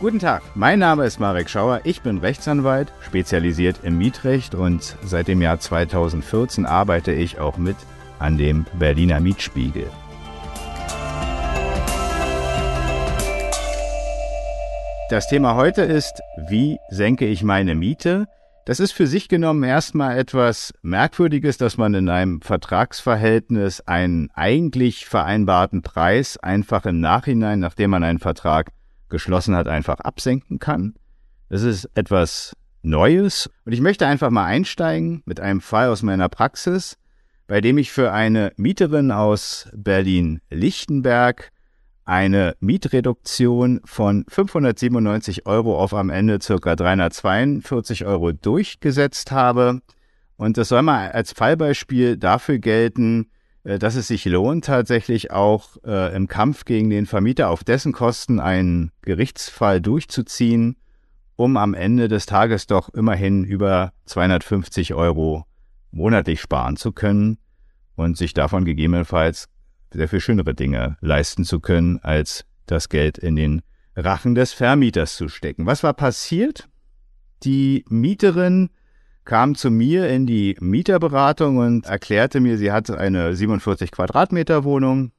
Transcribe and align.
Guten 0.00 0.20
Tag, 0.20 0.42
mein 0.54 0.78
Name 0.78 1.06
ist 1.06 1.18
Marek 1.18 1.50
Schauer, 1.50 1.80
ich 1.82 2.02
bin 2.02 2.18
Rechtsanwalt, 2.18 2.92
spezialisiert 3.00 3.80
im 3.82 3.98
Mietrecht 3.98 4.54
und 4.54 4.96
seit 5.02 5.26
dem 5.26 5.42
Jahr 5.42 5.58
2014 5.58 6.66
arbeite 6.66 7.10
ich 7.10 7.40
auch 7.40 7.58
mit 7.58 7.74
an 8.20 8.38
dem 8.38 8.64
Berliner 8.78 9.18
Mietspiegel. 9.18 9.90
Das 15.10 15.26
Thema 15.28 15.56
heute 15.56 15.82
ist, 15.82 16.20
wie 16.48 16.78
senke 16.90 17.26
ich 17.26 17.42
meine 17.42 17.74
Miete? 17.74 18.26
Das 18.66 18.78
ist 18.78 18.92
für 18.92 19.08
sich 19.08 19.28
genommen 19.28 19.64
erstmal 19.64 20.16
etwas 20.16 20.74
Merkwürdiges, 20.82 21.58
dass 21.58 21.76
man 21.76 21.94
in 21.94 22.08
einem 22.08 22.40
Vertragsverhältnis 22.40 23.80
einen 23.80 24.30
eigentlich 24.34 25.06
vereinbarten 25.06 25.82
Preis 25.82 26.36
einfach 26.36 26.84
im 26.84 27.00
Nachhinein, 27.00 27.58
nachdem 27.58 27.90
man 27.90 28.04
einen 28.04 28.20
Vertrag 28.20 28.70
geschlossen 29.08 29.56
hat, 29.56 29.68
einfach 29.68 30.00
absenken 30.00 30.58
kann. 30.58 30.94
Das 31.48 31.62
ist 31.62 31.88
etwas 31.94 32.54
Neues 32.82 33.50
und 33.64 33.72
ich 33.72 33.80
möchte 33.80 34.06
einfach 34.06 34.30
mal 34.30 34.44
einsteigen 34.44 35.22
mit 35.24 35.40
einem 35.40 35.60
Fall 35.60 35.88
aus 35.88 36.02
meiner 36.02 36.28
Praxis, 36.28 36.96
bei 37.46 37.60
dem 37.60 37.78
ich 37.78 37.90
für 37.90 38.12
eine 38.12 38.52
Mieterin 38.56 39.10
aus 39.10 39.68
Berlin-Lichtenberg 39.74 41.50
eine 42.08 42.56
Mietreduktion 42.60 43.80
von 43.84 44.24
597 44.28 45.46
Euro 45.46 45.78
auf 45.78 45.92
am 45.92 46.08
Ende 46.08 46.38
ca. 46.38 46.74
342 46.74 48.06
Euro 48.06 48.32
durchgesetzt 48.32 49.30
habe. 49.30 49.82
Und 50.36 50.56
das 50.56 50.68
soll 50.68 50.82
mal 50.82 51.12
als 51.12 51.32
Fallbeispiel 51.32 52.16
dafür 52.16 52.58
gelten, 52.58 53.30
dass 53.76 53.96
es 53.96 54.08
sich 54.08 54.24
lohnt, 54.24 54.64
tatsächlich 54.64 55.30
auch 55.30 55.76
äh, 55.84 56.14
im 56.16 56.26
Kampf 56.26 56.64
gegen 56.64 56.88
den 56.88 57.04
Vermieter 57.04 57.50
auf 57.50 57.64
dessen 57.64 57.92
Kosten 57.92 58.40
einen 58.40 58.92
Gerichtsfall 59.02 59.82
durchzuziehen, 59.82 60.76
um 61.36 61.58
am 61.58 61.74
Ende 61.74 62.08
des 62.08 62.24
Tages 62.24 62.66
doch 62.66 62.88
immerhin 62.88 63.44
über 63.44 63.92
250 64.06 64.94
Euro 64.94 65.44
monatlich 65.90 66.40
sparen 66.40 66.76
zu 66.76 66.92
können 66.92 67.36
und 67.94 68.16
sich 68.16 68.32
davon 68.32 68.64
gegebenenfalls 68.64 69.48
sehr 69.92 70.08
viel 70.08 70.20
schönere 70.20 70.54
Dinge 70.54 70.96
leisten 71.02 71.44
zu 71.44 71.60
können, 71.60 71.98
als 71.98 72.46
das 72.64 72.88
Geld 72.88 73.18
in 73.18 73.36
den 73.36 73.60
Rachen 73.96 74.34
des 74.34 74.54
Vermieters 74.54 75.16
zu 75.16 75.28
stecken. 75.28 75.66
Was 75.66 75.82
war 75.82 75.94
passiert? 75.94 76.68
Die 77.42 77.84
Mieterin 77.88 78.70
kam 79.28 79.54
zu 79.54 79.70
mir 79.70 80.08
in 80.08 80.24
die 80.24 80.56
Mieterberatung 80.58 81.58
und 81.58 81.84
erklärte 81.84 82.40
mir, 82.40 82.56
sie 82.56 82.72
hatte 82.72 82.98
eine 82.98 83.36
47 83.36 83.90
Quadratmeter 83.90 84.64
Wohnung. 84.64 85.12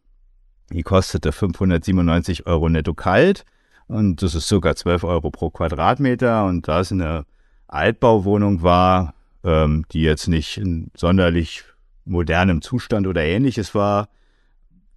Die 0.73 0.81
kostete 0.81 1.31
597 1.31 2.47
Euro 2.47 2.69
netto 2.69 2.95
kalt 2.95 3.45
und 3.88 4.23
das 4.23 4.33
ist 4.33 4.47
sogar 4.47 4.75
12 4.75 5.03
Euro 5.03 5.29
pro 5.29 5.51
Quadratmeter. 5.51 6.45
Und 6.45 6.67
da 6.67 6.79
es 6.79 6.91
eine 6.91 7.27
Altbauwohnung 7.67 8.63
war, 8.63 9.13
ähm, 9.43 9.85
die 9.91 10.01
jetzt 10.01 10.27
nicht 10.27 10.57
in 10.57 10.89
sonderlich 10.97 11.63
modernem 12.03 12.63
Zustand 12.63 13.05
oder 13.05 13.23
ähnliches 13.23 13.75
war, 13.75 14.09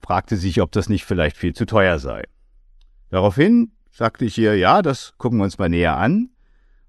fragte 0.00 0.38
sich, 0.38 0.62
ob 0.62 0.72
das 0.72 0.88
nicht 0.88 1.04
vielleicht 1.04 1.36
viel 1.36 1.52
zu 1.52 1.66
teuer 1.66 1.98
sei. 1.98 2.24
Daraufhin 3.10 3.72
sagte 3.90 4.24
ich 4.24 4.38
ihr, 4.38 4.56
ja, 4.56 4.80
das 4.80 5.12
gucken 5.18 5.38
wir 5.38 5.44
uns 5.44 5.58
mal 5.58 5.68
näher 5.68 5.98
an 5.98 6.31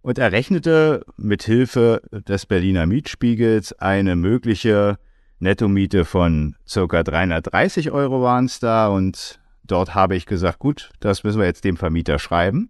und 0.03 0.19
errechnete 0.19 1.05
mit 1.17 1.43
Hilfe 1.43 2.01
des 2.11 2.45
Berliner 2.45 2.85
Mietspiegels 2.85 3.73
eine 3.73 4.15
mögliche 4.15 4.99
Nettomiete 5.39 6.05
von 6.05 6.55
circa 6.67 7.03
330 7.03 7.91
Euro 7.91 8.21
waren 8.21 8.45
es 8.45 8.59
da 8.59 8.89
und 8.89 9.39
dort 9.63 9.95
habe 9.95 10.15
ich 10.15 10.25
gesagt, 10.25 10.59
gut, 10.59 10.91
das 10.99 11.23
müssen 11.23 11.39
wir 11.39 11.47
jetzt 11.47 11.63
dem 11.63 11.77
Vermieter 11.77 12.19
schreiben 12.19 12.69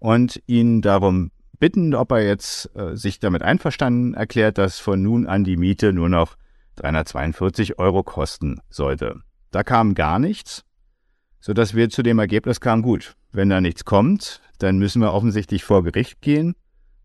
und 0.00 0.42
ihn 0.46 0.82
darum 0.82 1.30
bitten, 1.58 1.94
ob 1.94 2.12
er 2.12 2.24
jetzt 2.24 2.70
äh, 2.76 2.96
sich 2.96 3.20
damit 3.20 3.42
einverstanden 3.42 4.14
erklärt, 4.14 4.58
dass 4.58 4.80
von 4.80 5.00
nun 5.00 5.26
an 5.26 5.44
die 5.44 5.56
Miete 5.56 5.92
nur 5.92 6.08
noch 6.08 6.36
342 6.76 7.78
Euro 7.78 8.02
kosten 8.02 8.60
sollte. 8.68 9.22
Da 9.50 9.62
kam 9.62 9.94
gar 9.94 10.18
nichts, 10.18 10.64
sodass 11.40 11.74
wir 11.74 11.90
zu 11.90 12.02
dem 12.02 12.18
Ergebnis 12.18 12.60
kamen, 12.60 12.82
gut, 12.82 13.16
wenn 13.32 13.48
da 13.50 13.60
nichts 13.60 13.84
kommt, 13.84 14.40
dann 14.58 14.78
müssen 14.78 15.00
wir 15.00 15.12
offensichtlich 15.12 15.64
vor 15.64 15.84
Gericht 15.84 16.20
gehen, 16.20 16.54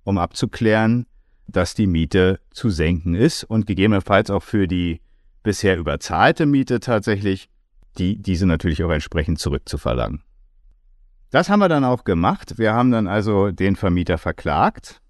um 0.03 0.17
abzuklären, 0.17 1.05
dass 1.47 1.75
die 1.75 1.87
Miete 1.87 2.39
zu 2.51 2.69
senken 2.69 3.15
ist 3.15 3.43
und 3.43 3.67
gegebenenfalls 3.67 4.29
auch 4.29 4.43
für 4.43 4.67
die 4.67 5.01
bisher 5.43 5.77
überzahlte 5.77 6.45
Miete 6.45 6.79
tatsächlich 6.79 7.49
die, 7.97 8.17
diese 8.17 8.45
natürlich 8.45 8.83
auch 8.83 8.89
entsprechend 8.89 9.39
zurückzuverlangen. 9.39 10.23
Das 11.29 11.49
haben 11.49 11.59
wir 11.59 11.69
dann 11.69 11.83
auch 11.83 12.03
gemacht. 12.03 12.57
Wir 12.57 12.73
haben 12.73 12.91
dann 12.91 13.07
also 13.07 13.51
den 13.51 13.75
Vermieter 13.75 14.17
verklagt 14.17 15.01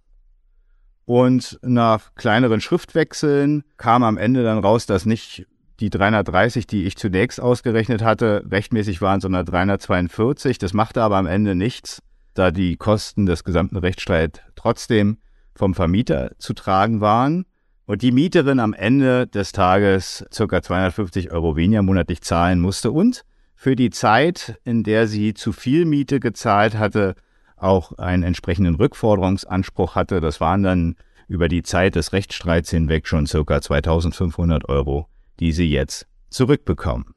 und 1.06 1.60
nach 1.62 2.16
kleineren 2.16 2.62
Schriftwechseln 2.62 3.64
kam 3.78 4.04
am 4.04 4.18
Ende 4.18 4.44
dann 4.44 4.60
raus, 4.60 4.86
dass 4.86 5.06
nicht 5.06 5.46
die 5.84 5.90
330, 5.90 6.66
die 6.66 6.86
ich 6.86 6.96
zunächst 6.96 7.42
ausgerechnet 7.42 8.02
hatte, 8.02 8.46
rechtmäßig 8.50 9.02
waren, 9.02 9.20
sondern 9.20 9.46
342. 9.46 10.58
Das 10.58 10.74
machte 10.74 11.02
aber 11.02 11.18
am 11.18 11.26
Ende 11.26 11.56
nichts, 11.56 12.02
da 12.36 12.52
die 12.52 12.78
Kosten 12.78 13.26
des 13.26 13.44
gesamten 13.44 13.76
Rechtsstreits 13.76 14.40
trotzdem 14.56 15.18
vom 15.54 15.74
Vermieter 15.74 16.32
zu 16.38 16.54
tragen 16.54 17.02
waren 17.02 17.46
und 17.86 18.02
die 18.02 18.14
Mieterin 18.14 18.62
am 18.62 18.72
Ende 18.74 19.28
des 19.28 19.52
Tages 19.52 20.26
ca. 20.34 20.62
250 20.62 21.34
Euro 21.34 21.58
weniger 21.58 21.82
monatlich 21.82 22.22
zahlen 22.22 22.62
musste 22.62 22.92
und 22.92 23.26
für 23.54 23.76
die 23.76 23.90
Zeit, 23.90 24.62
in 24.64 24.84
der 24.84 25.08
sie 25.08 25.34
zu 25.34 25.52
viel 25.52 25.84
Miete 25.84 26.22
gezahlt 26.22 26.78
hatte, 26.78 27.16
auch 27.58 27.92
einen 27.98 28.24
entsprechenden 28.24 28.76
Rückforderungsanspruch 28.76 29.96
hatte. 29.96 30.22
Das 30.22 30.40
waren 30.40 30.64
dann 30.64 30.96
über 31.28 31.50
die 31.50 31.62
Zeit 31.62 31.96
des 31.96 32.14
Rechtsstreits 32.14 32.70
hinweg 32.70 33.06
schon 33.06 33.26
ca. 33.26 33.62
2500 33.62 34.70
Euro 34.70 35.10
die 35.40 35.52
sie 35.52 35.70
jetzt 35.70 36.08
zurückbekommen. 36.30 37.14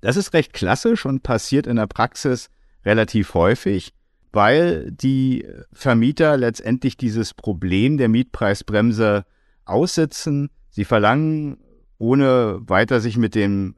Das 0.00 0.16
ist 0.16 0.32
recht 0.34 0.52
klassisch 0.52 1.06
und 1.06 1.22
passiert 1.22 1.66
in 1.66 1.76
der 1.76 1.86
Praxis 1.86 2.50
relativ 2.84 3.34
häufig, 3.34 3.92
weil 4.32 4.90
die 4.90 5.46
Vermieter 5.72 6.36
letztendlich 6.36 6.96
dieses 6.96 7.34
Problem 7.34 7.98
der 7.98 8.08
Mietpreisbremse 8.08 9.24
aussitzen. 9.64 10.50
Sie 10.70 10.84
verlangen, 10.84 11.58
ohne 11.98 12.60
weiter 12.62 13.00
sich 13.00 13.16
mit 13.16 13.34
dem 13.34 13.76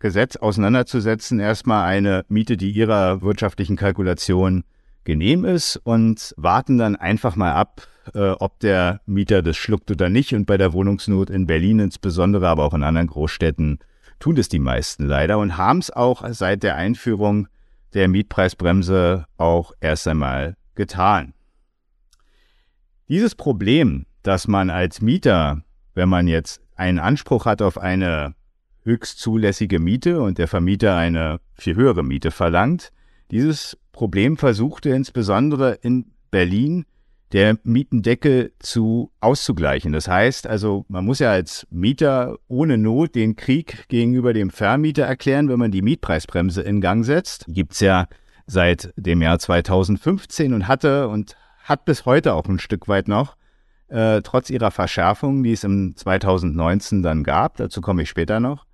Gesetz 0.00 0.36
auseinanderzusetzen, 0.36 1.40
erstmal 1.40 1.86
eine 1.86 2.26
Miete, 2.28 2.58
die 2.58 2.70
ihrer 2.70 3.22
wirtschaftlichen 3.22 3.76
Kalkulation 3.76 4.64
genehm 5.04 5.44
ist 5.44 5.76
und 5.76 6.34
warten 6.36 6.78
dann 6.78 6.96
einfach 6.96 7.36
mal 7.36 7.52
ab, 7.52 7.86
äh, 8.14 8.30
ob 8.30 8.60
der 8.60 9.00
Mieter 9.06 9.42
das 9.42 9.56
schluckt 9.56 9.90
oder 9.90 10.08
nicht. 10.08 10.34
Und 10.34 10.46
bei 10.46 10.56
der 10.56 10.72
Wohnungsnot 10.72 11.30
in 11.30 11.46
Berlin 11.46 11.78
insbesondere, 11.78 12.48
aber 12.48 12.64
auch 12.64 12.74
in 12.74 12.82
anderen 12.82 13.08
Großstädten 13.08 13.78
tun 14.18 14.36
es 14.36 14.48
die 14.48 14.58
meisten 14.58 15.04
leider 15.06 15.38
und 15.38 15.56
haben 15.56 15.78
es 15.78 15.90
auch 15.90 16.24
seit 16.30 16.62
der 16.62 16.76
Einführung 16.76 17.48
der 17.94 18.08
Mietpreisbremse 18.08 19.26
auch 19.36 19.72
erst 19.80 20.08
einmal 20.08 20.56
getan. 20.74 21.34
Dieses 23.08 23.34
Problem, 23.34 24.06
dass 24.22 24.48
man 24.48 24.70
als 24.70 25.00
Mieter, 25.00 25.62
wenn 25.94 26.08
man 26.08 26.26
jetzt 26.26 26.60
einen 26.74 26.98
Anspruch 26.98 27.44
hat 27.44 27.62
auf 27.62 27.78
eine 27.78 28.34
höchst 28.82 29.18
zulässige 29.18 29.78
Miete 29.78 30.20
und 30.20 30.38
der 30.38 30.48
Vermieter 30.48 30.96
eine 30.96 31.40
viel 31.54 31.76
höhere 31.76 32.02
Miete 32.02 32.30
verlangt, 32.30 32.92
dieses 33.30 33.78
Problem 33.94 34.36
versuchte 34.36 34.90
insbesondere 34.90 35.78
in 35.80 36.12
Berlin 36.30 36.84
der 37.32 37.58
Mietendeckel 37.62 38.52
zu 38.58 39.12
auszugleichen. 39.20 39.92
Das 39.92 40.08
heißt 40.08 40.48
also, 40.48 40.84
man 40.88 41.04
muss 41.04 41.20
ja 41.20 41.30
als 41.30 41.66
Mieter 41.70 42.36
ohne 42.48 42.76
Not 42.76 43.14
den 43.14 43.36
Krieg 43.36 43.88
gegenüber 43.88 44.32
dem 44.32 44.50
Vermieter 44.50 45.04
erklären, 45.04 45.48
wenn 45.48 45.60
man 45.60 45.70
die 45.70 45.80
Mietpreisbremse 45.80 46.60
in 46.62 46.80
Gang 46.80 47.04
setzt. 47.04 47.44
Gibt's 47.48 47.80
ja 47.80 48.06
seit 48.46 48.92
dem 48.96 49.22
Jahr 49.22 49.38
2015 49.38 50.52
und 50.52 50.66
hatte 50.68 51.08
und 51.08 51.36
hat 51.62 51.84
bis 51.84 52.04
heute 52.04 52.34
auch 52.34 52.46
ein 52.46 52.58
Stück 52.58 52.88
weit 52.88 53.06
noch, 53.06 53.36
äh, 53.88 54.22
trotz 54.22 54.50
ihrer 54.50 54.72
Verschärfung, 54.72 55.44
die 55.44 55.52
es 55.52 55.62
im 55.62 55.96
2019 55.96 57.02
dann 57.02 57.22
gab, 57.22 57.56
dazu 57.58 57.80
komme 57.80 58.02
ich 58.02 58.08
später 58.08 58.40
noch, 58.40 58.66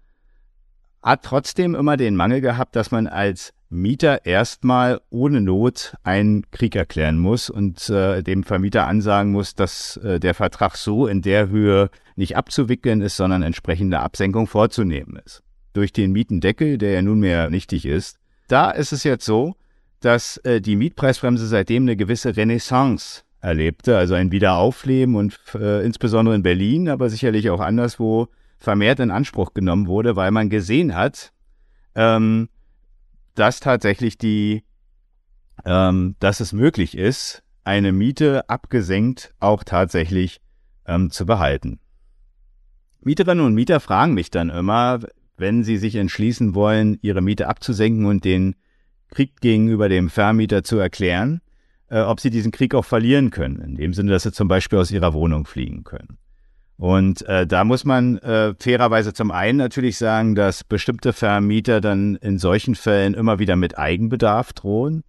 hat 1.02 1.24
trotzdem 1.24 1.74
immer 1.74 1.98
den 1.98 2.16
Mangel 2.16 2.40
gehabt, 2.40 2.74
dass 2.74 2.90
man 2.90 3.06
als 3.06 3.52
Mieter 3.70 4.26
erstmal 4.26 5.00
ohne 5.10 5.40
Not 5.40 5.94
einen 6.02 6.50
Krieg 6.50 6.74
erklären 6.74 7.18
muss 7.18 7.48
und 7.48 7.88
äh, 7.88 8.20
dem 8.22 8.42
Vermieter 8.42 8.88
ansagen 8.88 9.30
muss, 9.30 9.54
dass 9.54 9.96
äh, 9.98 10.18
der 10.18 10.34
Vertrag 10.34 10.76
so 10.76 11.06
in 11.06 11.22
der 11.22 11.48
Höhe 11.48 11.88
nicht 12.16 12.36
abzuwickeln 12.36 13.00
ist, 13.00 13.16
sondern 13.16 13.42
entsprechende 13.42 14.00
Absenkung 14.00 14.48
vorzunehmen 14.48 15.20
ist. 15.24 15.44
Durch 15.72 15.92
den 15.92 16.10
Mietendeckel, 16.10 16.78
der 16.78 16.92
ja 16.92 17.02
nunmehr 17.02 17.48
nichtig 17.48 17.86
ist. 17.86 18.18
Da 18.48 18.72
ist 18.72 18.92
es 18.92 19.04
jetzt 19.04 19.24
so, 19.24 19.54
dass 20.00 20.38
äh, 20.38 20.60
die 20.60 20.74
Mietpreisbremse 20.74 21.46
seitdem 21.46 21.84
eine 21.84 21.96
gewisse 21.96 22.36
Renaissance 22.36 23.22
erlebte, 23.40 23.96
also 23.96 24.14
ein 24.14 24.32
Wiederaufleben 24.32 25.14
und 25.14 25.38
äh, 25.54 25.84
insbesondere 25.84 26.34
in 26.34 26.42
Berlin, 26.42 26.88
aber 26.88 27.08
sicherlich 27.08 27.50
auch 27.50 27.60
anderswo 27.60 28.28
vermehrt 28.58 28.98
in 28.98 29.12
Anspruch 29.12 29.54
genommen 29.54 29.86
wurde, 29.86 30.16
weil 30.16 30.32
man 30.32 30.50
gesehen 30.50 30.96
hat, 30.96 31.32
ähm, 31.94 32.48
dass 33.40 33.60
tatsächlich 33.60 34.18
die 34.18 34.62
ähm, 35.64 36.16
dass 36.20 36.40
es 36.40 36.52
möglich 36.52 36.96
ist, 36.96 37.42
eine 37.64 37.92
Miete 37.92 38.48
abgesenkt 38.48 39.34
auch 39.38 39.64
tatsächlich 39.64 40.40
ähm, 40.86 41.10
zu 41.10 41.26
behalten. 41.26 41.80
Mieterinnen 43.02 43.44
und 43.44 43.54
Mieter 43.54 43.80
fragen 43.80 44.14
mich 44.14 44.30
dann 44.30 44.50
immer, 44.50 45.00
wenn 45.36 45.64
sie 45.64 45.76
sich 45.76 45.94
entschließen 45.96 46.54
wollen, 46.54 46.98
ihre 47.02 47.22
Miete 47.22 47.48
abzusenken 47.48 48.06
und 48.06 48.24
den 48.24 48.56
Krieg 49.08 49.40
gegenüber 49.40 49.88
dem 49.88 50.10
Vermieter 50.10 50.62
zu 50.62 50.78
erklären, 50.78 51.40
äh, 51.88 52.00
ob 52.00 52.20
sie 52.20 52.30
diesen 52.30 52.52
Krieg 52.52 52.74
auch 52.74 52.84
verlieren 52.84 53.30
können, 53.30 53.60
in 53.60 53.74
dem 53.74 53.94
Sinne, 53.94 54.12
dass 54.12 54.22
sie 54.22 54.32
zum 54.32 54.48
Beispiel 54.48 54.78
aus 54.78 54.90
ihrer 54.90 55.14
Wohnung 55.14 55.46
fliegen 55.46 55.84
können. 55.84 56.18
Und 56.80 57.28
äh, 57.28 57.46
da 57.46 57.64
muss 57.64 57.84
man 57.84 58.16
äh, 58.18 58.54
fairerweise 58.58 59.12
zum 59.12 59.30
einen 59.30 59.58
natürlich 59.58 59.98
sagen, 59.98 60.34
dass 60.34 60.64
bestimmte 60.64 61.12
Vermieter 61.12 61.82
dann 61.82 62.16
in 62.16 62.38
solchen 62.38 62.74
Fällen 62.74 63.12
immer 63.12 63.38
wieder 63.38 63.54
mit 63.54 63.78
Eigenbedarf 63.78 64.54
drohen. 64.54 65.04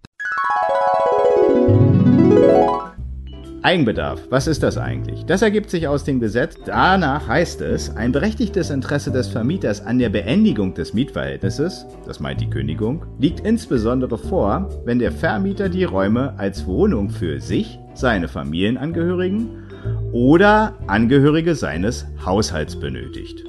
Eigenbedarf, 3.62 4.20
was 4.28 4.48
ist 4.48 4.62
das 4.62 4.76
eigentlich? 4.76 5.24
Das 5.24 5.40
ergibt 5.40 5.70
sich 5.70 5.88
aus 5.88 6.04
dem 6.04 6.20
Gesetz. 6.20 6.56
Danach 6.66 7.26
heißt 7.26 7.62
es, 7.62 7.96
ein 7.96 8.12
berechtigtes 8.12 8.68
Interesse 8.68 9.10
des 9.10 9.28
Vermieters 9.28 9.80
an 9.80 9.98
der 9.98 10.10
Beendigung 10.10 10.74
des 10.74 10.92
Mietverhältnisses, 10.92 11.86
das 12.04 12.20
meint 12.20 12.42
die 12.42 12.50
Kündigung, 12.50 13.06
liegt 13.18 13.40
insbesondere 13.40 14.18
vor, 14.18 14.68
wenn 14.84 14.98
der 14.98 15.12
Vermieter 15.12 15.70
die 15.70 15.84
Räume 15.84 16.34
als 16.36 16.66
Wohnung 16.66 17.08
für 17.08 17.40
sich, 17.40 17.78
seine 17.94 18.28
Familienangehörigen 18.28 19.48
oder 20.12 20.78
Angehörige 20.86 21.54
seines 21.54 22.06
Haushalts 22.24 22.78
benötigt. 22.78 23.44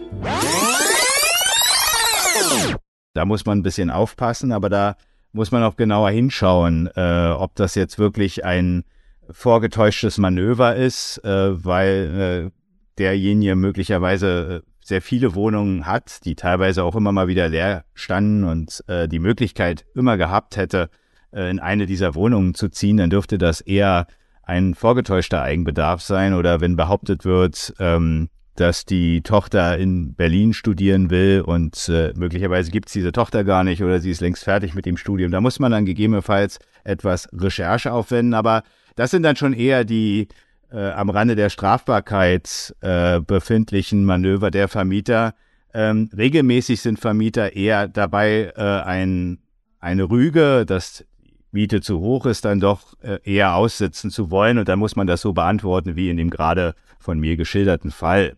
Da 3.14 3.26
muss 3.26 3.46
man 3.46 3.60
ein 3.60 3.64
bisschen 3.64 3.90
aufpassen, 3.90 4.52
aber 4.52 4.70
da 4.70 4.96
muss 5.32 5.52
man 5.52 5.64
auch 5.64 5.76
genauer 5.76 6.12
hinschauen, 6.12 6.90
äh, 6.96 7.30
ob 7.30 7.56
das 7.56 7.76
jetzt 7.76 8.00
wirklich 8.00 8.46
ein 8.46 8.84
vorgetäuschtes 9.30 10.18
Manöver 10.18 10.76
ist, 10.76 11.24
äh, 11.24 11.64
weil 11.64 12.52
äh, 12.52 12.52
derjenige 12.98 13.56
möglicherweise 13.56 14.64
äh, 14.64 14.70
sehr 14.84 15.02
viele 15.02 15.34
Wohnungen 15.34 15.86
hat, 15.86 16.26
die 16.26 16.36
teilweise 16.36 16.84
auch 16.84 16.96
immer 16.96 17.12
mal 17.12 17.28
wieder 17.28 17.50
leer 17.50 17.86
standen 17.94 18.44
und 18.44 18.84
äh, 18.88 19.08
die 19.08 19.20
Möglichkeit 19.20 19.86
immer 19.96 20.18
gehabt 20.18 20.58
hätte, 20.58 20.90
äh, 21.32 21.50
in 21.50 21.60
eine 21.60 21.86
dieser 21.86 22.16
Wohnungen 22.16 22.54
zu 22.54 22.70
ziehen, 22.70 22.98
dann 22.98 23.10
dürfte 23.10 23.38
das 23.38 23.62
eher 23.62 24.08
ein 24.44 24.75
vorgetäuschter 24.75 25.42
Eigenbedarf 25.42 26.01
sein 26.01 26.34
oder 26.34 26.62
wenn 26.62 26.75
behauptet 26.75 27.25
wird, 27.25 27.74
ähm, 27.80 28.30
dass 28.56 28.86
die 28.86 29.22
Tochter 29.22 29.78
in 29.78 30.13
Berlin 30.13 30.54
studieren 30.54 31.10
will 31.10 31.42
und 31.42 31.90
äh, 31.90 32.13
möglicherweise 32.16 32.69
gibt 32.69 32.88
es 32.88 32.94
diese 32.94 33.12
Tochter 33.12 33.44
gar 33.44 33.63
nicht 33.63 33.81
oder 33.81 34.00
sie 34.00 34.12
ist 34.12 34.22
längst 34.22 34.44
fertig 34.44 34.75
mit 34.75 34.86
dem 34.86 34.98
Studium. 34.98 35.31
Da 35.31 35.42
muss 35.42 35.60
man 35.60 35.72
dann 35.72 35.86
gegebenenfalls 35.86 36.60
etwas 36.84 37.28
Recherche 37.34 37.92
aufwenden, 37.92 38.36
aber 38.36 38.63
das 38.95 39.12
sind 39.12 39.24
dann 39.24 39.36
schon 39.36 39.54
eher 39.54 39.86
die 39.86 40.28
äh, 40.72 40.92
am 40.92 41.10
Rande 41.10 41.36
der 41.36 41.50
Strafbarkeit 41.50 42.75
äh, 42.81 43.22
befindlichen 43.22 44.06
Manöver 44.06 44.51
der 44.51 44.68
Vermieter. 44.68 45.34
Ähm, 45.74 46.10
regelmäßig 46.16 46.81
sind 46.81 47.00
Vermieter 47.00 47.56
eher 47.56 47.88
dabei, 47.88 48.54
äh, 48.56 48.62
ein, 48.62 49.39
eine 49.80 50.04
Rüge, 50.04 50.66
dass 50.68 51.06
Miete 51.54 51.82
zu 51.82 52.00
hoch 52.00 52.26
ist, 52.26 52.46
dann 52.46 52.60
doch 52.60 52.94
äh, 53.02 53.20
eher 53.24 53.56
aussitzen 53.56 54.10
zu 54.10 54.32
wollen. 54.32 54.58
Und 54.58 54.68
dann 54.68 54.80
muss 54.80 54.96
man 54.96 55.08
das 55.08 55.22
so 55.22 55.34
beantworten 55.34 55.96
wie 55.96 56.10
in 56.10 56.18
dem 56.18 56.30
gerade 56.30 56.76
von 57.00 57.20
mir 57.20 57.38
geschilderten 57.38 57.92
Fall. 57.92 58.36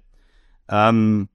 Ähm, 0.69 1.29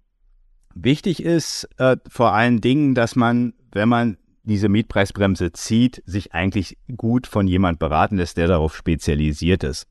wichtig 0.75 1.23
ist 1.23 1.69
äh, 1.79 1.97
vor 2.09 2.33
allen 2.33 2.61
Dingen, 2.61 2.95
dass 2.95 3.17
man, 3.17 3.55
wenn 3.73 3.89
man 3.89 4.19
diese 4.43 4.69
Mietpreisbremse 4.69 5.53
zieht, 5.53 6.03
sich 6.07 6.35
eigentlich 6.35 6.77
gut 6.97 7.27
von 7.27 7.47
jemand 7.47 7.79
beraten 7.79 8.17
lässt, 8.17 8.37
der 8.37 8.49
darauf 8.49 8.77
spezialisiert 8.77 9.65
ist. 9.65 9.87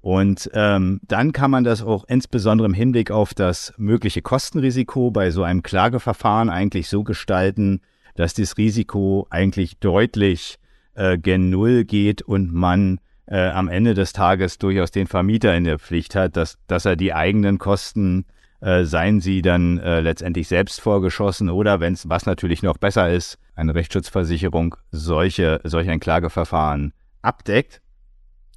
Und 0.00 0.50
ähm, 0.54 1.00
dann 1.06 1.32
kann 1.32 1.50
man 1.50 1.64
das 1.64 1.82
auch 1.82 2.04
insbesondere 2.08 2.66
im 2.66 2.74
Hinblick 2.74 3.10
auf 3.10 3.34
das 3.34 3.74
mögliche 3.76 4.22
Kostenrisiko 4.22 5.10
bei 5.10 5.30
so 5.30 5.42
einem 5.42 5.62
Klageverfahren 5.62 6.50
eigentlich 6.50 6.88
so 6.88 7.04
gestalten, 7.04 7.80
dass 8.14 8.34
das 8.34 8.56
Risiko 8.56 9.26
eigentlich 9.30 9.78
deutlich 9.78 10.58
äh, 10.98 11.16
gen 11.16 11.50
Null 11.50 11.84
geht 11.84 12.22
und 12.22 12.52
man 12.52 12.98
äh, 13.26 13.48
am 13.48 13.68
Ende 13.68 13.94
des 13.94 14.12
Tages 14.12 14.58
durchaus 14.58 14.90
den 14.90 15.06
Vermieter 15.06 15.54
in 15.56 15.64
der 15.64 15.78
Pflicht 15.78 16.14
hat, 16.14 16.36
dass, 16.36 16.58
dass 16.66 16.84
er 16.84 16.96
die 16.96 17.14
eigenen 17.14 17.58
Kosten 17.58 18.26
äh, 18.60 18.84
seien 18.84 19.20
sie 19.20 19.40
dann 19.40 19.78
äh, 19.78 20.00
letztendlich 20.00 20.48
selbst 20.48 20.80
vorgeschossen 20.80 21.48
oder 21.48 21.78
wenn 21.80 21.92
es, 21.92 22.08
was 22.08 22.26
natürlich 22.26 22.62
noch 22.62 22.78
besser 22.78 23.10
ist, 23.10 23.38
eine 23.54 23.74
Rechtsschutzversicherung 23.74 24.76
solche, 24.90 25.60
solch 25.64 25.88
ein 25.88 26.00
Klageverfahren 26.00 26.92
abdeckt, 27.22 27.80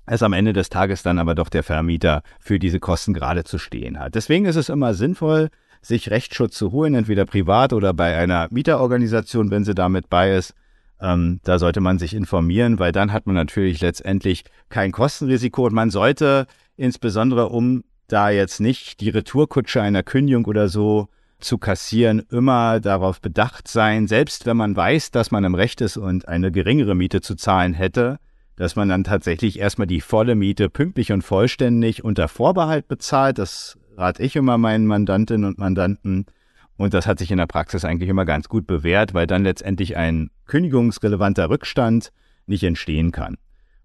es 0.07 0.23
am 0.23 0.33
Ende 0.33 0.53
des 0.53 0.69
Tages 0.69 1.03
dann 1.03 1.19
aber 1.19 1.35
doch 1.35 1.49
der 1.49 1.63
Vermieter 1.63 2.23
für 2.39 2.57
diese 2.57 2.79
Kosten 2.79 3.13
gerade 3.13 3.43
zu 3.43 3.59
stehen 3.59 3.99
hat. 3.99 4.15
Deswegen 4.15 4.45
ist 4.45 4.55
es 4.55 4.69
immer 4.69 4.93
sinnvoll, 4.95 5.49
sich 5.81 6.09
Rechtsschutz 6.09 6.57
zu 6.57 6.71
holen, 6.71 6.95
entweder 6.95 7.25
privat 7.25 7.73
oder 7.73 7.93
bei 7.93 8.17
einer 8.17 8.47
Mieterorganisation, 8.51 9.51
wenn 9.51 9.63
sie 9.63 9.75
damit 9.75 10.09
bei 10.09 10.35
ist. 10.35 10.53
Ähm, 11.01 11.39
da 11.43 11.57
sollte 11.57 11.81
man 11.81 11.97
sich 11.97 12.13
informieren, 12.13 12.77
weil 12.77 12.91
dann 12.91 13.11
hat 13.11 13.25
man 13.25 13.35
natürlich 13.35 13.81
letztendlich 13.81 14.43
kein 14.69 14.91
Kostenrisiko 14.91 15.65
und 15.65 15.73
man 15.73 15.89
sollte 15.89 16.45
insbesondere, 16.77 17.49
um 17.49 17.83
da 18.07 18.29
jetzt 18.29 18.59
nicht 18.59 19.01
die 19.01 19.09
Retourkutsche 19.09 19.81
einer 19.81 20.03
Kündigung 20.03 20.45
oder 20.45 20.69
so 20.69 21.07
zu 21.39 21.57
kassieren, 21.57 22.21
immer 22.29 22.79
darauf 22.79 23.19
bedacht 23.19 23.67
sein, 23.67 24.07
selbst 24.07 24.45
wenn 24.45 24.57
man 24.57 24.75
weiß, 24.75 25.11
dass 25.11 25.31
man 25.31 25.43
im 25.43 25.55
Recht 25.55 25.81
ist 25.81 25.97
und 25.97 26.27
eine 26.27 26.51
geringere 26.51 26.93
Miete 26.93 27.21
zu 27.21 27.35
zahlen 27.35 27.73
hätte, 27.73 28.19
dass 28.55 28.75
man 28.75 28.89
dann 28.89 29.03
tatsächlich 29.03 29.57
erstmal 29.57 29.87
die 29.87 30.01
volle 30.01 30.35
Miete 30.35 30.69
pünktlich 30.69 31.11
und 31.11 31.23
vollständig 31.23 32.03
unter 32.03 32.27
Vorbehalt 32.27 32.87
bezahlt. 32.87 33.39
Das 33.39 33.77
rate 33.97 34.21
ich 34.21 34.35
immer 34.35 34.59
meinen 34.59 34.85
Mandantinnen 34.85 35.45
und 35.45 35.57
Mandanten. 35.57 36.25
Und 36.77 36.93
das 36.93 37.05
hat 37.05 37.19
sich 37.19 37.31
in 37.31 37.37
der 37.37 37.47
Praxis 37.47 37.85
eigentlich 37.85 38.09
immer 38.09 38.25
ganz 38.25 38.49
gut 38.49 38.65
bewährt, 38.65 39.13
weil 39.13 39.27
dann 39.27 39.43
letztendlich 39.43 39.97
ein 39.97 40.31
kündigungsrelevanter 40.45 41.49
Rückstand 41.49 42.11
nicht 42.47 42.63
entstehen 42.63 43.11
kann 43.11 43.37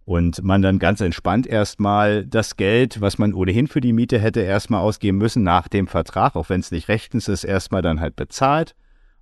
und 0.06 0.42
man 0.44 0.62
dann 0.62 0.78
ganz 0.78 1.00
entspannt 1.00 1.46
erstmal 1.46 2.24
das 2.24 2.56
Geld, 2.56 3.00
was 3.00 3.18
man 3.18 3.34
ohnehin 3.34 3.66
für 3.66 3.80
die 3.80 3.92
Miete 3.92 4.20
hätte 4.20 4.40
erstmal 4.40 4.80
ausgeben 4.80 5.18
müssen 5.18 5.42
nach 5.42 5.66
dem 5.68 5.88
Vertrag, 5.88 6.36
auch 6.36 6.48
wenn 6.48 6.60
es 6.60 6.70
nicht 6.70 6.88
rechtens 6.88 7.28
ist, 7.28 7.42
erstmal 7.42 7.82
dann 7.82 8.00
halt 8.00 8.14
bezahlt 8.14 8.76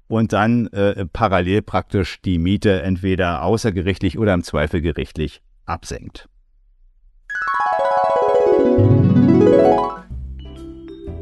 und 0.09 0.35
dann 0.35 0.67
äh, 0.69 1.07
parallel 1.07 1.63
praktisch 1.63 2.21
die 2.21 2.39
Miete 2.39 2.83
entweder 2.83 3.43
außergerichtlich 3.43 4.19
oder 4.19 4.35
im 4.35 4.43
Zweifel 4.43 4.83
gerichtlich 4.83 5.41
absenkt. 5.65 6.29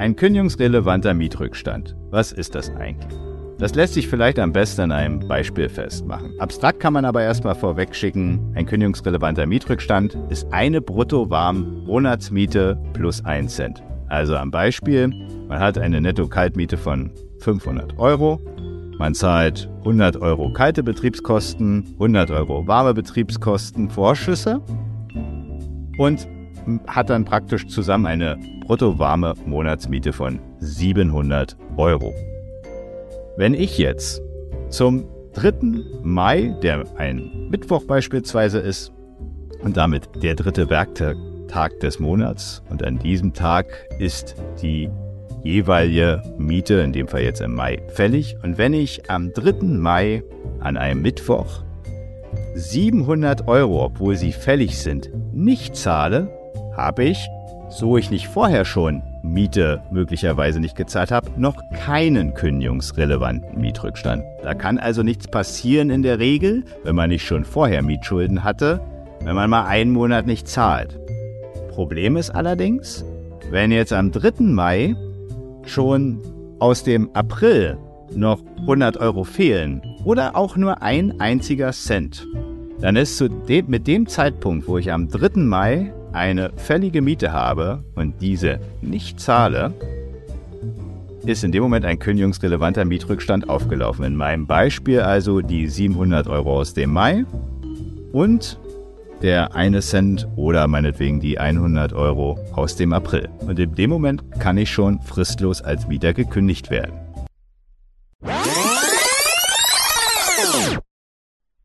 Ein 0.03 0.17
kündigungsrelevanter 0.17 1.15
Mietrückstand. 1.15 1.95
Was 2.11 2.33
ist 2.33 2.57
das 2.57 2.71
eigentlich? 2.71 3.17
Das 3.59 3.77
lässt 3.77 3.95
sich 3.95 4.09
vielleicht 4.09 4.41
am 4.41 4.53
besten 4.53 4.81
an 4.81 4.91
einem 4.91 5.29
Beispiel 5.29 5.69
festmachen. 5.69 6.33
Abstrakt 6.41 6.81
kann 6.81 6.93
man 6.93 7.05
aber 7.05 7.23
erstmal 7.23 7.55
vorweg 7.55 7.95
schicken, 7.95 8.53
ein 8.57 8.67
kündigungsrelevanter 8.67 9.47
Mietrückstand 9.47 10.19
ist 10.29 10.53
eine 10.53 10.81
brutto 10.81 11.31
warm 11.31 11.85
Monatsmiete 11.85 12.83
plus 12.95 13.25
1 13.25 13.55
Cent. 13.55 13.85
Also 14.09 14.35
am 14.35 14.51
Beispiel, 14.51 15.07
man 15.47 15.61
hat 15.61 15.79
eine 15.79 16.01
Netto-Kaltmiete 16.01 16.79
von 16.79 17.13
500 17.39 17.97
Euro, 17.97 18.41
man 18.99 19.15
zahlt 19.15 19.71
100 19.83 20.17
Euro 20.17 20.53
kalte 20.53 20.83
Betriebskosten, 20.83 21.91
100 21.93 22.33
Euro 22.33 22.67
warme 22.67 22.93
Betriebskosten, 22.93 23.89
Vorschüsse 23.89 24.63
und 25.97 26.27
hat 26.87 27.11
dann 27.11 27.25
praktisch 27.25 27.67
zusammen 27.67 28.07
eine 28.07 28.39
brutto 28.65 28.99
warme 28.99 29.35
Monatsmiete 29.47 30.13
von 30.13 30.41
700 30.59 31.57
Euro. 31.77 32.15
Wenn 33.37 33.55
ich 33.55 33.79
jetzt 33.79 34.23
zum 34.69 35.05
3. 35.35 35.53
Mai, 36.03 36.55
der 36.63 36.85
ein 36.97 37.49
Mittwoch 37.51 37.85
beispielsweise 37.85 38.59
ist, 38.59 38.93
und 39.63 39.77
damit 39.77 40.09
der 40.23 40.35
dritte 40.35 40.69
Werktag 40.69 41.81
des 41.81 41.99
Monats, 41.99 42.63
und 42.69 42.85
an 42.85 42.99
diesem 42.99 43.33
Tag 43.33 43.67
ist 43.99 44.37
die 44.61 44.91
jeweilige 45.43 46.23
Miete, 46.39 46.75
in 46.75 46.93
dem 46.93 47.09
Fall 47.09 47.23
jetzt 47.23 47.41
im 47.41 47.55
Mai, 47.55 47.83
fällig. 47.89 48.37
Und 48.43 48.59
wenn 48.59 48.75
ich 48.75 49.11
am 49.11 49.33
3. 49.33 49.65
Mai 49.65 50.23
an 50.61 50.77
einem 50.77 51.03
Mittwoch 51.03 51.65
700 52.55 53.49
Euro, 53.49 53.85
obwohl 53.85 54.17
sie 54.17 54.33
fällig 54.33 54.79
sind, 54.79 55.11
nicht 55.33 55.77
zahle, 55.77 56.31
habe 56.77 57.05
ich, 57.05 57.29
so 57.69 57.97
ich 57.97 58.11
nicht 58.11 58.29
vorher 58.29 58.65
schon 58.65 59.03
Miete 59.23 59.83
möglicherweise 59.91 60.61
nicht 60.61 60.77
gezahlt 60.77 61.11
habe, 61.11 61.31
noch 61.37 61.57
keinen 61.85 62.35
kündigungsrelevanten 62.35 63.61
Mietrückstand. 63.61 64.25
Da 64.43 64.55
kann 64.55 64.79
also 64.79 65.03
nichts 65.03 65.29
passieren 65.29 65.91
in 65.91 66.03
der 66.03 66.19
Regel, 66.19 66.65
wenn 66.83 66.97
man 66.97 67.11
nicht 67.11 67.25
schon 67.25 67.45
vorher 67.45 67.83
Mietschulden 67.83 68.43
hatte, 68.43 68.81
wenn 69.23 69.37
man 69.37 69.49
mal 69.49 69.67
einen 69.67 69.93
Monat 69.93 70.27
nicht 70.27 70.49
zahlt. 70.49 70.99
Problem 71.71 72.17
ist 72.17 72.31
allerdings, 72.31 73.05
wenn 73.51 73.71
jetzt 73.71 73.93
am 73.93 74.11
3. 74.11 74.43
Mai 74.43 74.97
schon 75.65 76.21
aus 76.59 76.83
dem 76.83 77.11
April 77.15 77.79
noch 78.15 78.41
100 78.63 78.97
Euro 78.99 79.25
fehlen 79.25 79.83
oder 80.05 80.37
auch 80.37 80.57
nur 80.57 80.83
ein 80.83 81.21
einziger 81.21 81.73
Cent, 81.73 82.27
dann 82.81 82.97
ist 82.97 83.23
dem, 83.49 83.69
mit 83.69 83.87
dem 83.87 84.07
Zeitpunkt, 84.09 84.67
wo 84.67 84.77
ich 84.79 84.93
am 84.93 85.09
3. 85.09 85.41
Mai 85.41 85.93
eine 86.13 86.53
fällige 86.57 87.03
Miete 87.03 87.33
habe 87.33 87.85
und 87.95 88.21
diese 88.21 88.61
nicht 88.81 89.21
zahle, 89.21 89.73
ist 91.25 91.45
in 91.45 91.53
dem 91.53 91.63
Moment 91.63 91.85
ein 91.85 91.99
kündigungsrelevanter 91.99 92.85
Mietrückstand 92.85 93.49
aufgelaufen. 93.49 94.05
In 94.05 94.17
meinem 94.17 94.47
Beispiel 94.47 95.01
also 95.01 95.41
die 95.41 95.69
700 95.69 96.27
Euro 96.27 96.59
aus 96.59 96.75
dem 96.75 96.93
Mai 96.93 97.25
und 98.13 98.59
der 99.23 99.55
eine 99.55 99.81
Cent 99.81 100.27
oder 100.35 100.67
meinetwegen 100.67 101.21
die 101.21 101.39
100 101.39 101.93
Euro 101.93 102.39
aus 102.53 102.75
dem 102.75 102.93
April. 102.93 103.29
Und 103.41 103.59
in 103.59 103.75
dem 103.75 103.91
Moment 103.91 104.25
kann 104.41 104.59
ich 104.59 104.71
schon 104.71 105.01
fristlos 105.01 105.63
als 105.63 105.87
Mieter 105.87 106.13
gekündigt 106.13 106.71
werden. 106.71 106.95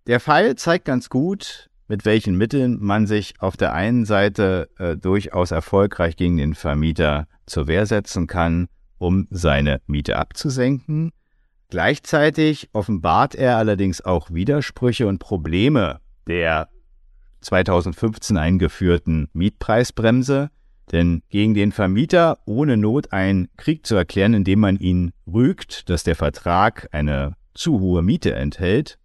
Der 0.05 0.19
Fall 0.19 0.55
zeigt 0.55 0.85
ganz 0.85 1.09
gut, 1.09 1.66
mit 1.87 2.05
welchen 2.05 2.35
Mitteln 2.35 2.77
man 2.79 3.07
sich 3.07 3.35
auf 3.39 3.57
der 3.57 3.73
einen 3.73 4.05
Seite 4.05 4.69
äh, 4.77 4.97
durchaus 4.97 5.51
erfolgreich 5.51 6.17
gegen 6.17 6.37
den 6.37 6.53
Vermieter 6.53 7.27
zur 7.45 7.67
Wehr 7.67 7.85
setzen 7.85 8.27
kann, 8.27 8.67
um 8.97 9.27
seine 9.29 9.81
Miete 9.87 10.17
abzusenken. 10.17 11.11
Gleichzeitig 11.69 12.69
offenbart 12.73 13.35
er 13.35 13.57
allerdings 13.57 14.01
auch 14.01 14.31
Widersprüche 14.31 15.07
und 15.07 15.19
Probleme 15.19 15.99
der 16.27 16.69
2015 17.41 18.37
eingeführten 18.37 19.29
Mietpreisbremse, 19.33 20.49
denn 20.91 21.21
gegen 21.29 21.53
den 21.53 21.71
Vermieter 21.71 22.39
ohne 22.45 22.77
Not 22.77 23.11
einen 23.11 23.49
Krieg 23.57 23.85
zu 23.85 23.95
erklären, 23.95 24.33
indem 24.33 24.59
man 24.59 24.77
ihn 24.77 25.11
rügt, 25.25 25.89
dass 25.89 26.03
der 26.03 26.15
Vertrag 26.15 26.87
eine 26.91 27.35
zu 27.53 27.79
hohe 27.79 28.01
Miete 28.01 28.33
enthält, 28.33 28.97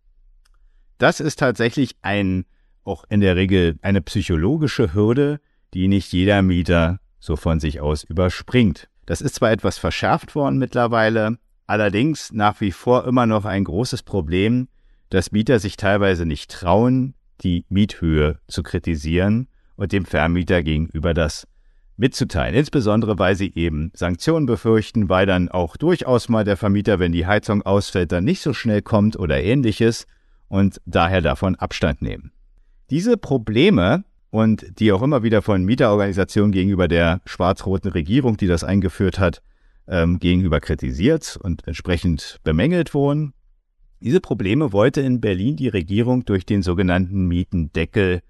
das 0.98 1.18
ist 1.18 1.40
tatsächlich 1.40 1.96
ein, 2.02 2.44
auch 2.84 3.04
in 3.08 3.20
der 3.20 3.36
Regel 3.36 3.78
eine 3.82 4.02
psychologische 4.02 4.94
Hürde, 4.94 5.40
die 5.74 5.88
nicht 5.88 6.12
jeder 6.12 6.42
Mieter 6.42 6.98
so 7.18 7.36
von 7.36 7.60
sich 7.60 7.80
aus 7.80 8.04
überspringt. 8.04 8.88
Das 9.06 9.20
ist 9.20 9.36
zwar 9.36 9.52
etwas 9.52 9.78
verschärft 9.78 10.34
worden 10.34 10.58
mittlerweile, 10.58 11.38
allerdings 11.66 12.32
nach 12.32 12.60
wie 12.60 12.72
vor 12.72 13.06
immer 13.06 13.26
noch 13.26 13.44
ein 13.44 13.64
großes 13.64 14.02
Problem, 14.02 14.68
dass 15.10 15.32
Mieter 15.32 15.58
sich 15.58 15.76
teilweise 15.76 16.26
nicht 16.26 16.50
trauen, 16.50 17.14
die 17.42 17.64
Miethöhe 17.68 18.38
zu 18.48 18.62
kritisieren 18.62 19.48
und 19.76 19.92
dem 19.92 20.04
Vermieter 20.04 20.62
gegenüber 20.62 21.14
das 21.14 21.46
mitzuteilen. 21.96 22.54
Insbesondere, 22.54 23.18
weil 23.18 23.36
sie 23.36 23.52
eben 23.54 23.90
Sanktionen 23.94 24.46
befürchten, 24.46 25.08
weil 25.08 25.26
dann 25.26 25.48
auch 25.48 25.76
durchaus 25.76 26.28
mal 26.28 26.44
der 26.44 26.56
Vermieter, 26.56 26.98
wenn 26.98 27.12
die 27.12 27.26
Heizung 27.26 27.62
ausfällt, 27.62 28.12
dann 28.12 28.24
nicht 28.24 28.42
so 28.42 28.52
schnell 28.52 28.82
kommt 28.82 29.18
oder 29.18 29.42
ähnliches 29.42 30.06
und 30.48 30.80
daher 30.86 31.20
davon 31.20 31.56
Abstand 31.56 32.02
nehmen. 32.02 32.32
Diese 32.92 33.16
Probleme 33.16 34.04
und 34.28 34.78
die 34.78 34.92
auch 34.92 35.00
immer 35.00 35.22
wieder 35.22 35.40
von 35.40 35.64
Mieterorganisationen 35.64 36.52
gegenüber 36.52 36.88
der 36.88 37.22
schwarz-roten 37.24 37.90
Regierung, 37.90 38.36
die 38.36 38.46
das 38.46 38.64
eingeführt 38.64 39.18
hat, 39.18 39.40
ähm, 39.88 40.18
gegenüber 40.18 40.60
kritisiert 40.60 41.38
und 41.42 41.66
entsprechend 41.66 42.38
bemängelt 42.44 42.92
wurden, 42.92 43.32
diese 44.00 44.20
Probleme 44.20 44.74
wollte 44.74 45.00
in 45.00 45.22
Berlin 45.22 45.56
die 45.56 45.68
Regierung 45.68 46.26
durch 46.26 46.44
den 46.44 46.60
sogenannten 46.60 47.28
Mietendeckel 47.28 48.20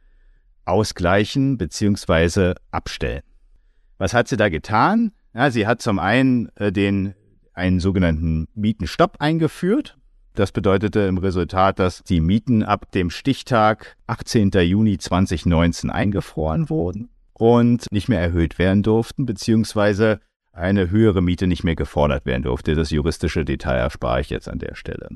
ausgleichen 0.64 1.58
bzw. 1.58 2.54
abstellen. 2.70 3.22
Was 3.98 4.14
hat 4.14 4.28
sie 4.28 4.36
da 4.36 4.48
getan? 4.48 5.10
Ja, 5.34 5.50
sie 5.50 5.66
hat 5.66 5.82
zum 5.82 5.98
einen 5.98 6.54
äh, 6.54 6.70
den 6.70 7.14
einen 7.52 7.80
sogenannten 7.80 8.46
Mietenstopp 8.54 9.16
eingeführt. 9.18 9.98
Das 10.34 10.50
bedeutete 10.50 11.00
im 11.00 11.18
Resultat, 11.18 11.78
dass 11.78 12.02
die 12.02 12.20
Mieten 12.20 12.62
ab 12.62 12.90
dem 12.92 13.10
Stichtag 13.10 13.96
18. 14.06 14.50
Juni 14.50 14.96
2019 14.96 15.90
eingefroren 15.90 16.70
wurden 16.70 17.10
und 17.34 17.86
nicht 17.92 18.08
mehr 18.08 18.20
erhöht 18.20 18.58
werden 18.58 18.82
durften, 18.82 19.26
beziehungsweise 19.26 20.20
eine 20.52 20.90
höhere 20.90 21.22
Miete 21.22 21.46
nicht 21.46 21.64
mehr 21.64 21.76
gefordert 21.76 22.24
werden 22.24 22.44
durfte. 22.44 22.74
Das 22.74 22.90
juristische 22.90 23.44
Detail 23.44 23.76
erspare 23.76 24.20
ich 24.20 24.30
jetzt 24.30 24.48
an 24.48 24.58
der 24.58 24.74
Stelle. 24.74 25.08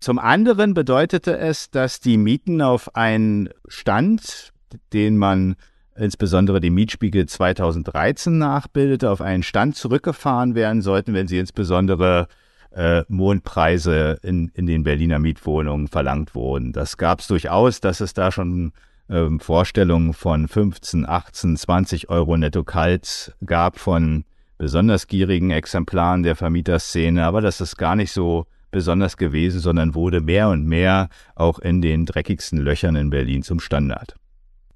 Zum 0.00 0.18
anderen 0.18 0.74
bedeutete 0.74 1.38
es, 1.38 1.70
dass 1.70 2.00
die 2.00 2.18
Mieten 2.18 2.60
auf 2.62 2.94
einen 2.94 3.48
Stand, 3.66 4.52
den 4.92 5.16
man 5.16 5.56
insbesondere 5.96 6.60
den 6.60 6.74
Mietspiegel 6.74 7.26
2013 7.26 8.38
nachbildete, 8.38 9.10
auf 9.10 9.20
einen 9.20 9.42
Stand 9.42 9.76
zurückgefahren 9.76 10.54
werden 10.54 10.82
sollten, 10.82 11.14
wenn 11.14 11.26
sie 11.26 11.38
insbesondere 11.38 12.28
äh, 12.70 13.02
Mondpreise 13.08 14.18
in, 14.22 14.50
in 14.54 14.66
den 14.66 14.84
Berliner 14.84 15.18
Mietwohnungen 15.18 15.88
verlangt 15.88 16.34
wurden. 16.34 16.72
Das 16.72 16.96
gab 16.96 17.20
es 17.20 17.26
durchaus, 17.26 17.80
dass 17.80 18.00
es 18.00 18.14
da 18.14 18.30
schon 18.30 18.72
ähm, 19.08 19.40
Vorstellungen 19.40 20.12
von 20.12 20.48
15, 20.48 21.08
18, 21.08 21.56
20 21.56 22.10
Euro 22.10 22.36
netto 22.36 22.64
kalt 22.64 23.34
gab 23.44 23.78
von 23.78 24.24
besonders 24.58 25.06
gierigen 25.06 25.50
Exemplaren 25.50 26.22
der 26.22 26.36
Vermieterszene, 26.36 27.24
aber 27.24 27.40
das 27.40 27.60
ist 27.60 27.76
gar 27.76 27.96
nicht 27.96 28.12
so 28.12 28.46
besonders 28.70 29.16
gewesen, 29.16 29.60
sondern 29.60 29.94
wurde 29.94 30.20
mehr 30.20 30.48
und 30.48 30.66
mehr 30.66 31.08
auch 31.34 31.58
in 31.58 31.80
den 31.80 32.04
dreckigsten 32.04 32.58
Löchern 32.58 32.96
in 32.96 33.10
Berlin 33.10 33.42
zum 33.42 33.60
Standard. 33.60 34.16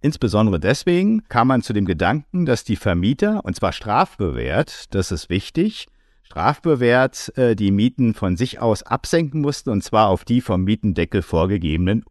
Insbesondere 0.00 0.58
deswegen 0.58 1.28
kam 1.28 1.48
man 1.48 1.62
zu 1.62 1.72
dem 1.72 1.84
Gedanken, 1.84 2.46
dass 2.46 2.64
die 2.64 2.76
Vermieter, 2.76 3.44
und 3.44 3.54
zwar 3.54 3.72
strafbewehrt, 3.72 4.94
das 4.94 5.12
ist 5.12 5.30
wichtig, 5.30 5.86
strafbewehrt 6.32 7.36
äh, 7.36 7.54
die 7.54 7.70
Mieten 7.70 8.14
von 8.14 8.38
sich 8.38 8.58
aus 8.58 8.82
absenken 8.82 9.42
mussten, 9.42 9.68
und 9.68 9.84
zwar 9.84 10.08
auf 10.08 10.24
die 10.24 10.40
vom 10.40 10.64
Mietendeckel 10.64 11.20
vorgegebenen 11.20 12.04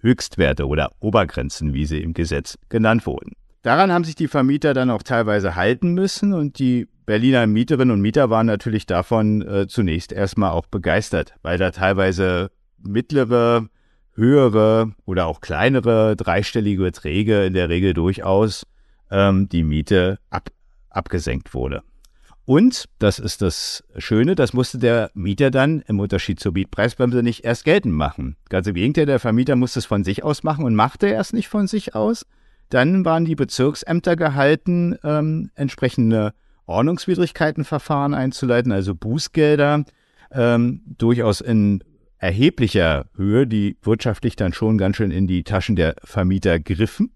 Höchstwerte 0.00 0.68
oder 0.68 0.92
Obergrenzen, 1.00 1.74
wie 1.74 1.84
sie 1.84 2.00
im 2.00 2.14
Gesetz 2.14 2.56
genannt 2.68 3.06
wurden. 3.06 3.32
Daran 3.62 3.90
haben 3.90 4.04
sich 4.04 4.14
die 4.14 4.28
Vermieter 4.28 4.72
dann 4.72 4.88
auch 4.88 5.02
teilweise 5.02 5.56
halten 5.56 5.94
müssen 5.94 6.32
und 6.32 6.60
die 6.60 6.86
Berliner 7.06 7.48
Mieterinnen 7.48 7.92
und 7.92 8.00
Mieter 8.00 8.30
waren 8.30 8.46
natürlich 8.46 8.86
davon 8.86 9.42
äh, 9.42 9.66
zunächst 9.66 10.12
erstmal 10.12 10.52
auch 10.52 10.66
begeistert, 10.66 11.34
weil 11.42 11.58
da 11.58 11.72
teilweise 11.72 12.52
mittlere, 12.78 13.68
höhere 14.14 14.92
oder 15.06 15.26
auch 15.26 15.40
kleinere 15.40 16.14
dreistellige 16.14 16.84
Beträge 16.84 17.44
in 17.44 17.54
der 17.54 17.68
Regel 17.68 17.94
durchaus 17.94 18.64
ähm, 19.10 19.48
die 19.48 19.64
Miete 19.64 20.20
ab, 20.30 20.50
abgesenkt 20.88 21.52
wurde. 21.52 21.82
Und, 22.46 22.88
das 23.00 23.18
ist 23.18 23.42
das 23.42 23.82
Schöne, 23.98 24.36
das 24.36 24.52
musste 24.52 24.78
der 24.78 25.10
Mieter 25.14 25.50
dann 25.50 25.80
im 25.88 25.98
Unterschied 25.98 26.38
zur 26.38 26.52
Mietpreisbremse 26.52 27.24
nicht 27.24 27.44
erst 27.44 27.64
geltend 27.64 27.94
machen. 27.94 28.36
Ganz 28.48 28.68
im 28.68 28.74
Gegenteil, 28.74 29.06
der 29.06 29.18
Vermieter 29.18 29.56
musste 29.56 29.80
es 29.80 29.84
von 29.84 30.04
sich 30.04 30.22
aus 30.22 30.44
machen 30.44 30.64
und 30.64 30.76
machte 30.76 31.08
er 31.08 31.20
es 31.20 31.32
nicht 31.32 31.48
von 31.48 31.66
sich 31.66 31.96
aus. 31.96 32.24
Dann 32.68 33.04
waren 33.04 33.24
die 33.24 33.34
Bezirksämter 33.34 34.14
gehalten, 34.14 34.96
ähm, 35.02 35.50
entsprechende 35.56 36.34
Ordnungswidrigkeitenverfahren 36.66 38.14
einzuleiten, 38.14 38.70
also 38.70 38.94
Bußgelder, 38.94 39.84
ähm, 40.30 40.82
durchaus 40.86 41.40
in 41.40 41.82
erheblicher 42.18 43.06
Höhe, 43.16 43.48
die 43.48 43.76
wirtschaftlich 43.82 44.36
dann 44.36 44.52
schon 44.52 44.78
ganz 44.78 44.96
schön 44.96 45.10
in 45.10 45.26
die 45.26 45.42
Taschen 45.42 45.74
der 45.74 45.96
Vermieter 46.02 46.60
griffen 46.60 47.10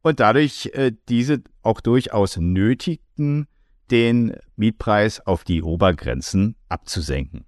und 0.00 0.20
dadurch 0.20 0.70
äh, 0.72 0.92
diese 1.08 1.42
auch 1.62 1.80
durchaus 1.80 2.38
nötigten, 2.38 3.46
den 3.90 4.36
Mietpreis 4.56 5.20
auf 5.20 5.44
die 5.44 5.62
Obergrenzen 5.62 6.56
abzusenken. 6.68 7.44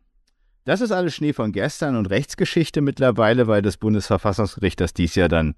Das 0.65 0.81
ist 0.81 0.91
alles 0.91 1.15
Schnee 1.15 1.33
von 1.33 1.53
gestern 1.53 1.97
und 1.97 2.07
Rechtsgeschichte 2.11 2.81
mittlerweile, 2.81 3.47
weil 3.47 3.63
das 3.63 3.77
Bundesverfassungsgericht 3.77 4.81
das 4.81 4.95
dies 4.95 5.15
Jahr 5.15 5.29
dann 5.29 5.55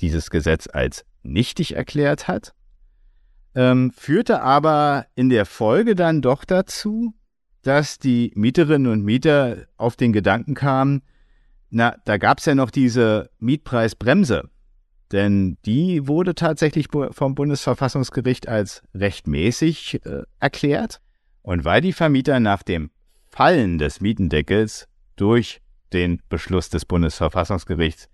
dieses 0.00 0.30
Gesetz 0.30 0.68
als 0.70 1.04
nichtig 1.22 1.74
erklärt 1.74 2.28
hat 2.28 2.52
ähm, 3.54 3.92
führte 3.96 4.42
aber 4.42 5.06
in 5.14 5.28
der 5.28 5.46
Folge 5.46 5.94
dann 5.94 6.22
doch 6.22 6.44
dazu, 6.44 7.14
dass 7.62 7.98
die 7.98 8.32
Mieterinnen 8.34 8.90
und 8.90 9.04
Mieter 9.04 9.66
auf 9.76 9.96
den 9.96 10.12
Gedanken 10.12 10.54
kamen, 10.54 11.02
na, 11.70 11.96
da 12.04 12.18
gab 12.18 12.38
es 12.38 12.46
ja 12.46 12.54
noch 12.54 12.70
diese 12.70 13.30
Mietpreisbremse, 13.38 14.50
denn 15.12 15.58
die 15.64 16.08
wurde 16.08 16.34
tatsächlich 16.34 16.88
vom 17.10 17.34
Bundesverfassungsgericht 17.34 18.48
als 18.48 18.82
rechtmäßig 18.94 20.04
äh, 20.04 20.22
erklärt. 20.40 21.00
Und 21.42 21.64
weil 21.64 21.80
die 21.80 21.92
Vermieter 21.92 22.40
nach 22.40 22.62
dem 22.62 22.90
Fallen 23.28 23.78
des 23.78 24.00
Mietendeckels 24.00 24.88
durch 25.16 25.60
den 25.92 26.22
Beschluss 26.28 26.70
des 26.70 26.84
Bundesverfassungsgerichts 26.84 28.08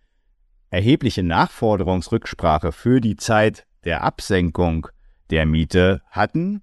erhebliche 0.71 1.23
Nachforderungsrücksprache 1.23 2.73
für 2.73 3.01
die 3.01 3.17
Zeit 3.17 3.67
der 3.85 4.03
Absenkung 4.03 4.89
der 5.31 5.47
Miete 5.47 6.03
hatten 6.11 6.63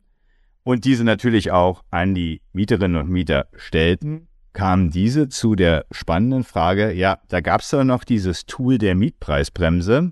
und 0.63 0.85
diese 0.85 1.03
natürlich 1.03 1.51
auch 1.51 1.83
an 1.91 2.15
die 2.15 2.41
Mieterinnen 2.51 2.99
und 2.99 3.09
Mieter 3.09 3.47
stellten, 3.55 4.27
kamen 4.53 4.89
diese 4.89 5.29
zu 5.29 5.55
der 5.55 5.85
spannenden 5.91 6.43
Frage, 6.43 6.91
ja, 6.91 7.19
da 7.27 7.41
gab 7.41 7.61
es 7.61 7.69
doch 7.69 7.83
noch 7.83 8.03
dieses 8.03 8.47
Tool 8.47 8.79
der 8.79 8.95
Mietpreisbremse. 8.95 10.11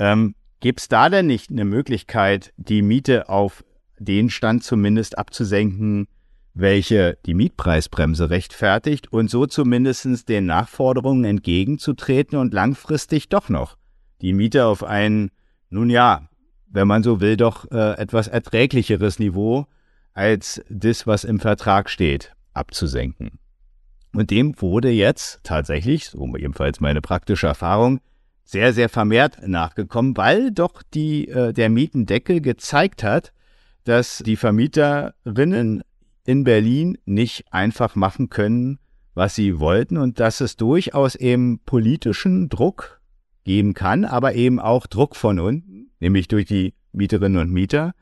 Ähm, 0.00 0.34
Gibt 0.58 0.80
es 0.80 0.88
da 0.88 1.08
denn 1.08 1.26
nicht 1.26 1.50
eine 1.50 1.64
Möglichkeit, 1.64 2.52
die 2.56 2.82
Miete 2.82 3.28
auf 3.28 3.64
den 3.98 4.28
Stand 4.28 4.64
zumindest 4.64 5.16
abzusenken, 5.16 6.08
welche 6.52 7.18
die 7.24 7.34
Mietpreisbremse 7.34 8.28
rechtfertigt 8.28 9.12
und 9.12 9.30
so 9.30 9.46
zumindest 9.46 10.28
den 10.28 10.46
Nachforderungen 10.46 11.24
entgegenzutreten 11.24 12.38
und 12.38 12.52
langfristig 12.52 13.28
doch 13.28 13.48
noch 13.48 13.76
die 14.20 14.32
Miete 14.32 14.66
auf 14.66 14.84
ein, 14.84 15.30
nun 15.70 15.88
ja, 15.88 16.28
wenn 16.68 16.86
man 16.86 17.02
so 17.02 17.20
will, 17.20 17.36
doch 17.36 17.70
äh, 17.70 17.92
etwas 17.98 18.28
erträglicheres 18.28 19.18
Niveau 19.18 19.66
als 20.12 20.62
das, 20.68 21.06
was 21.06 21.24
im 21.24 21.40
Vertrag 21.40 21.88
steht, 21.88 22.34
abzusenken. 22.52 23.38
Und 24.12 24.30
dem 24.30 24.60
wurde 24.60 24.90
jetzt 24.90 25.40
tatsächlich, 25.42 26.08
so 26.08 26.36
ebenfalls 26.36 26.80
meine 26.80 27.00
praktische 27.00 27.46
Erfahrung, 27.46 28.00
sehr, 28.50 28.72
sehr 28.72 28.88
vermehrt 28.88 29.46
nachgekommen, 29.46 30.16
weil 30.16 30.50
doch 30.50 30.82
die, 30.82 31.28
äh, 31.28 31.52
der 31.52 31.70
Mietendeckel 31.70 32.40
gezeigt 32.40 33.04
hat, 33.04 33.32
dass 33.84 34.18
die 34.18 34.36
Vermieterinnen 34.36 35.82
in 36.24 36.44
Berlin 36.44 36.98
nicht 37.04 37.44
einfach 37.52 37.94
machen 37.94 38.28
können, 38.28 38.78
was 39.14 39.36
sie 39.36 39.60
wollten 39.60 39.96
und 39.96 40.18
dass 40.18 40.40
es 40.40 40.56
durchaus 40.56 41.14
eben 41.14 41.60
politischen 41.64 42.48
Druck 42.48 43.00
geben 43.44 43.74
kann, 43.74 44.04
aber 44.04 44.34
eben 44.34 44.58
auch 44.58 44.86
Druck 44.86 45.14
von 45.14 45.38
unten, 45.38 45.90
nämlich 46.00 46.26
durch 46.26 46.46
die 46.46 46.74
Mieterinnen 46.92 47.40
und 47.40 47.52
Mieter, 47.52 47.92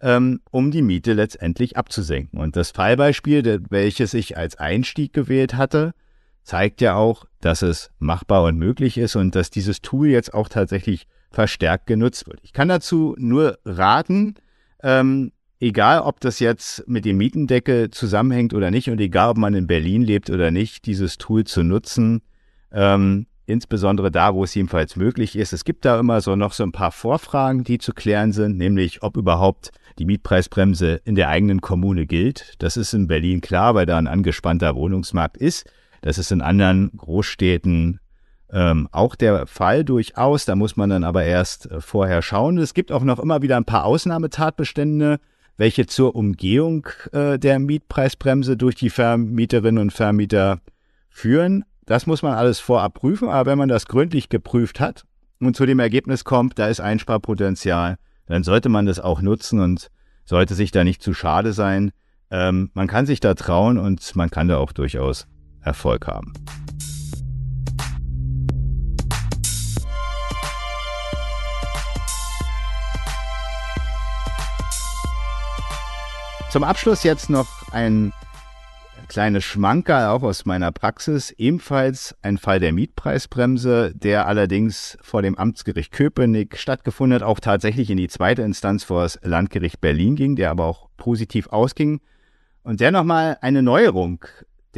ähm, 0.00 0.40
um 0.50 0.70
die 0.70 0.82
Miete 0.82 1.12
letztendlich 1.12 1.76
abzusenken. 1.76 2.38
Und 2.38 2.54
das 2.54 2.70
Fallbeispiel, 2.70 3.62
welches 3.68 4.14
ich 4.14 4.36
als 4.36 4.56
Einstieg 4.56 5.12
gewählt 5.12 5.54
hatte, 5.54 5.92
zeigt 6.48 6.80
ja 6.80 6.94
auch, 6.94 7.26
dass 7.42 7.60
es 7.60 7.90
machbar 7.98 8.44
und 8.44 8.56
möglich 8.56 8.96
ist 8.96 9.16
und 9.16 9.34
dass 9.34 9.50
dieses 9.50 9.82
Tool 9.82 10.08
jetzt 10.08 10.32
auch 10.32 10.48
tatsächlich 10.48 11.06
verstärkt 11.30 11.86
genutzt 11.86 12.26
wird. 12.26 12.40
Ich 12.42 12.54
kann 12.54 12.68
dazu 12.68 13.14
nur 13.18 13.58
raten, 13.66 14.34
ähm, 14.82 15.32
egal 15.60 16.00
ob 16.00 16.20
das 16.20 16.40
jetzt 16.40 16.88
mit 16.88 17.04
dem 17.04 17.18
Mietendeckel 17.18 17.90
zusammenhängt 17.90 18.54
oder 18.54 18.70
nicht 18.70 18.88
und 18.88 18.98
egal 18.98 19.28
ob 19.28 19.36
man 19.36 19.52
in 19.52 19.66
Berlin 19.66 20.00
lebt 20.00 20.30
oder 20.30 20.50
nicht, 20.50 20.86
dieses 20.86 21.18
Tool 21.18 21.44
zu 21.44 21.62
nutzen, 21.62 22.22
ähm, 22.72 23.26
insbesondere 23.44 24.10
da, 24.10 24.34
wo 24.34 24.42
es 24.42 24.54
jedenfalls 24.54 24.96
möglich 24.96 25.36
ist. 25.36 25.52
Es 25.52 25.64
gibt 25.64 25.84
da 25.84 26.00
immer 26.00 26.22
so 26.22 26.34
noch 26.34 26.54
so 26.54 26.62
ein 26.62 26.72
paar 26.72 26.92
Vorfragen, 26.92 27.62
die 27.62 27.76
zu 27.76 27.92
klären 27.92 28.32
sind, 28.32 28.56
nämlich 28.56 29.02
ob 29.02 29.18
überhaupt 29.18 29.70
die 29.98 30.06
Mietpreisbremse 30.06 31.02
in 31.04 31.14
der 31.14 31.28
eigenen 31.28 31.60
Kommune 31.60 32.06
gilt. 32.06 32.54
Das 32.58 32.78
ist 32.78 32.94
in 32.94 33.06
Berlin 33.06 33.42
klar, 33.42 33.74
weil 33.74 33.84
da 33.84 33.98
ein 33.98 34.06
angespannter 34.06 34.74
Wohnungsmarkt 34.76 35.36
ist. 35.36 35.70
Das 36.00 36.18
ist 36.18 36.32
in 36.32 36.40
anderen 36.40 36.90
Großstädten 36.96 38.00
ähm, 38.50 38.88
auch 38.92 39.14
der 39.14 39.46
Fall 39.46 39.84
durchaus. 39.84 40.44
Da 40.44 40.56
muss 40.56 40.76
man 40.76 40.90
dann 40.90 41.04
aber 41.04 41.24
erst 41.24 41.70
äh, 41.70 41.80
vorher 41.80 42.22
schauen. 42.22 42.58
Es 42.58 42.74
gibt 42.74 42.92
auch 42.92 43.04
noch 43.04 43.18
immer 43.18 43.42
wieder 43.42 43.56
ein 43.56 43.64
paar 43.64 43.84
Ausnahmetatbestände, 43.84 45.18
welche 45.56 45.86
zur 45.86 46.14
Umgehung 46.14 46.86
äh, 47.12 47.38
der 47.38 47.58
Mietpreisbremse 47.58 48.56
durch 48.56 48.74
die 48.74 48.90
Vermieterinnen 48.90 49.80
und 49.82 49.92
Vermieter 49.92 50.60
führen. 51.10 51.64
Das 51.84 52.06
muss 52.06 52.22
man 52.22 52.34
alles 52.34 52.60
vorab 52.60 52.94
prüfen, 52.94 53.28
aber 53.28 53.50
wenn 53.50 53.58
man 53.58 53.68
das 53.68 53.86
gründlich 53.86 54.28
geprüft 54.28 54.78
hat 54.78 55.04
und 55.40 55.56
zu 55.56 55.66
dem 55.66 55.78
Ergebnis 55.78 56.24
kommt, 56.24 56.58
da 56.58 56.68
ist 56.68 56.80
Einsparpotenzial, 56.80 57.96
dann 58.26 58.44
sollte 58.44 58.68
man 58.68 58.86
das 58.86 59.00
auch 59.00 59.22
nutzen 59.22 59.60
und 59.60 59.88
sollte 60.24 60.54
sich 60.54 60.70
da 60.70 60.84
nicht 60.84 61.02
zu 61.02 61.14
schade 61.14 61.52
sein. 61.52 61.92
Ähm, 62.30 62.70
man 62.74 62.86
kann 62.86 63.06
sich 63.06 63.20
da 63.20 63.34
trauen 63.34 63.78
und 63.78 64.14
man 64.16 64.30
kann 64.30 64.48
da 64.48 64.58
auch 64.58 64.72
durchaus 64.72 65.26
Erfolg 65.68 66.06
haben. 66.06 66.32
Zum 76.50 76.64
Abschluss 76.64 77.02
jetzt 77.02 77.28
noch 77.28 77.46
ein 77.72 78.12
kleines 79.08 79.44
Schmankerl 79.44 80.08
auch 80.08 80.22
aus 80.22 80.46
meiner 80.46 80.72
Praxis. 80.72 81.30
Ebenfalls 81.32 82.16
ein 82.22 82.38
Fall 82.38 82.60
der 82.60 82.72
Mietpreisbremse, 82.72 83.92
der 83.94 84.26
allerdings 84.26 84.96
vor 85.02 85.22
dem 85.22 85.36
Amtsgericht 85.36 85.92
Köpenick 85.92 86.56
stattgefunden 86.56 87.16
hat, 87.16 87.22
auch 87.22 87.40
tatsächlich 87.40 87.90
in 87.90 87.96
die 87.96 88.08
zweite 88.08 88.42
Instanz 88.42 88.84
vor 88.84 89.02
das 89.02 89.18
Landgericht 89.22 89.80
Berlin 89.80 90.16
ging, 90.16 90.36
der 90.36 90.50
aber 90.50 90.64
auch 90.64 90.88
positiv 90.96 91.48
ausging. 91.48 92.00
Und 92.62 92.80
der 92.80 92.92
nochmal 92.92 93.38
eine 93.40 93.62
Neuerung 93.62 94.24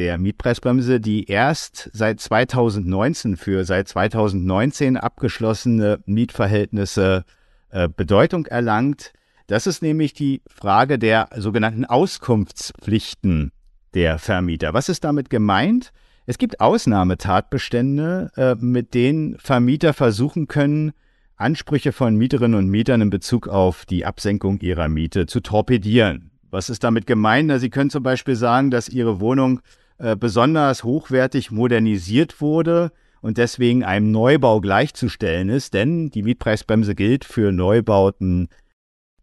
der 0.01 0.17
Mietpreisbremse, 0.17 0.99
die 0.99 1.27
erst 1.27 1.91
seit 1.93 2.21
2019 2.21 3.37
für 3.37 3.67
seit 3.67 3.87
2019 3.87 4.97
abgeschlossene 4.97 6.01
Mietverhältnisse 6.07 7.27
äh, 7.69 7.87
Bedeutung 7.87 8.47
erlangt. 8.47 9.13
Das 9.47 9.67
ist 9.67 9.83
nämlich 9.83 10.15
die 10.15 10.41
Frage 10.47 10.99
der 10.99 11.29
sogenannten 11.37 11.85
Auskunftspflichten 11.85 13.53
der 13.93 14.19
Vermieter. 14.19 14.73
Was 14.73 14.89
ist 14.89 15.05
damit 15.05 15.29
gemeint? 15.29 15.93
Es 16.25 16.39
gibt 16.39 16.61
Ausnahmetatbestände, 16.61 18.31
äh, 18.37 18.55
mit 18.55 18.95
denen 18.95 19.37
Vermieter 19.39 19.93
versuchen 19.93 20.49
können, 20.49 20.93
Ansprüche 21.37 21.93
von 21.93 22.17
Mieterinnen 22.17 22.59
und 22.59 22.69
Mietern 22.71 23.03
in 23.03 23.11
Bezug 23.11 23.49
auf 23.49 23.85
die 23.85 24.07
Absenkung 24.07 24.61
ihrer 24.61 24.89
Miete 24.89 25.27
zu 25.27 25.41
torpedieren. 25.41 26.31
Was 26.51 26.71
ist 26.71 26.85
damit 26.85 27.07
gemeint? 27.07 27.53
Sie 27.61 27.69
können 27.69 27.91
zum 27.91 28.03
Beispiel 28.03 28.35
sagen, 28.35 28.71
dass 28.71 28.89
Ihre 28.89 29.21
Wohnung 29.21 29.61
äh, 30.01 30.17
besonders 30.17 30.83
hochwertig 30.83 31.51
modernisiert 31.51 32.41
wurde 32.41 32.91
und 33.21 33.37
deswegen 33.37 33.85
einem 33.85 34.11
Neubau 34.11 34.61
gleichzustellen 34.63 35.51
ist, 35.51 35.75
denn 35.75 36.11
die 36.11 36.23
Mietpreisbremse 36.23 36.95
gilt 36.95 37.27
für 37.27 37.53
Neubauten 37.53 38.49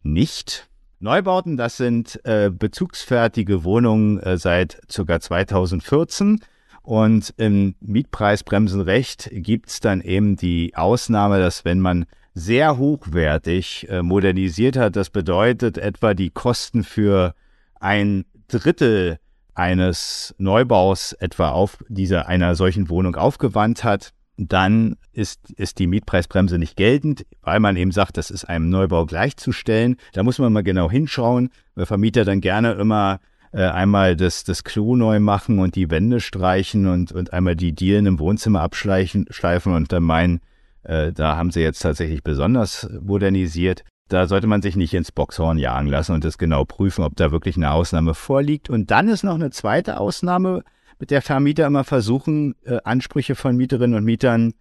nicht. 0.04 0.70
Neubauten, 1.00 1.58
das 1.58 1.78
sind 1.78 2.24
äh, 2.26 2.52
bezugsfertige 2.52 3.63
Wohnungen 3.63 4.20
äh, 4.20 4.38
seit 4.38 4.80
ca. 4.88 5.20
2014. 5.20 6.42
Und 6.84 7.34
im 7.38 7.74
Mietpreisbremsenrecht 7.82 9.30
gibt 9.32 9.70
es 9.70 9.80
dann 9.80 10.02
eben 10.02 10.36
die 10.38 10.76
Ausnahme, 10.76 11.40
dass 11.40 11.66
wenn 11.66 11.80
man 11.80 12.06
sehr 12.36 12.78
hochwertig 12.78 13.88
äh, 13.90 14.04
modernisiert 14.04 14.78
hat, 14.78 14.96
das 14.96 15.10
bedeutet 15.10 15.80
etwa 15.80 16.13
die 16.13 16.30
Kosten 16.30 16.84
für 16.84 17.34
ein 17.80 18.26
Drittel 18.48 19.18
eines 19.58 20.36
Neubaus 20.38 21.13
etwa 21.13 21.50
auf 21.50 21.78
dieser 21.89 22.28
einer 22.28 22.56
solchen 22.56 22.89
Wohnung 22.89 23.15
aufgewandt 23.15 23.84
hat, 23.84 24.13
dann 24.38 24.98
ist, 25.13 25.52
ist 25.52 25.80
die 25.80 25.88
Mietpreisbremse 25.88 26.60
nicht 26.60 26.78
geltend, 26.78 27.26
weil 27.41 27.60
man 27.60 27.76
eben 27.76 27.91
sagt, 27.91 28.17
das 28.17 28.30
ist 28.30 28.46
einem 28.46 28.70
Neubau 28.70 29.06
gleichzustellen. 29.06 29.98
Da 30.13 30.22
muss 30.22 30.38
man 30.38 30.54
mal 30.54 30.63
genau 30.63 30.91
hinschauen, 30.91 31.50
weil 31.74 31.88
Vermieter 31.88 32.24
dann 32.24 32.39
gerne 32.39 32.74
immer 32.74 33.20
äh, 33.52 33.63
einmal 33.63 34.15
das, 34.15 34.43
das 34.43 34.63
Klo 34.63 34.96
neu 34.96 35.20
machen 35.20 35.58
und 35.58 35.76
die 35.76 35.89
Wände 35.89 36.20
streichen 36.20 36.86
und, 36.86 37.12
und 37.12 37.34
einmal 37.34 37.56
die 37.56 37.74
Dielen 37.74 38.06
im 38.06 38.20
Wohnzimmer 38.20 38.62
abschleifen 38.62 39.26
schleifen 39.32 39.74
und 39.74 39.91
dann 39.91 40.04
meinen, 40.04 40.39
äh, 40.84 41.12
da 41.12 41.36
haben 41.36 41.50
sie 41.50 41.62
jetzt 41.62 41.80
tatsächlich 41.80 42.24
besonders 42.24 42.88
modernisiert. 43.02 43.84
Da 44.08 44.28
sollte 44.28 44.48
man 44.48 44.62
sich 44.62 44.76
nicht 44.76 44.93
ins 44.93 45.12
Boxhorn 45.12 45.58
jagen 45.58 45.88
lassen 45.88 46.13
und 46.13 46.24
das 46.24 46.38
genau 46.38 46.63
prüfen, 46.63 47.04
ob 47.04 47.15
da 47.17 47.32
wirklich 47.32 47.58
eine 47.58 47.72
Ausnahme 47.72 48.13
vorliegt. 48.13 48.70
Und 48.70 48.89
dann 48.89 49.10
ist 49.10 49.24
noch 49.24 49.36
eine 49.36 49.52
zweite 49.52 50.00
Ausnahme, 50.00 50.63
mit 51.00 51.12
der 51.12 51.22
Vermieter 51.22 51.67
immer 51.67 51.84
versuchen, 51.84 52.56
äh, 52.63 52.78
Ansprüche 52.84 53.36
von 53.36 53.58
Mieterinnen 53.58 53.98
und 53.98 54.06
Mietern 54.06 54.54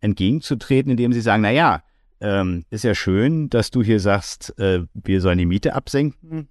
entgegenzutreten, 0.00 0.92
indem 0.92 1.12
sie 1.12 1.20
sagen, 1.20 1.42
na 1.42 1.50
ja, 1.50 1.82
ähm, 2.20 2.64
ist 2.70 2.84
ja 2.84 2.94
schön, 2.94 3.50
dass 3.50 3.70
du 3.70 3.82
hier 3.82 3.98
sagst, 4.00 4.58
äh, 4.58 4.84
wir 4.94 5.20
sollen 5.20 5.38
die 5.38 5.46
Miete 5.46 5.74
absenken. 5.74 6.48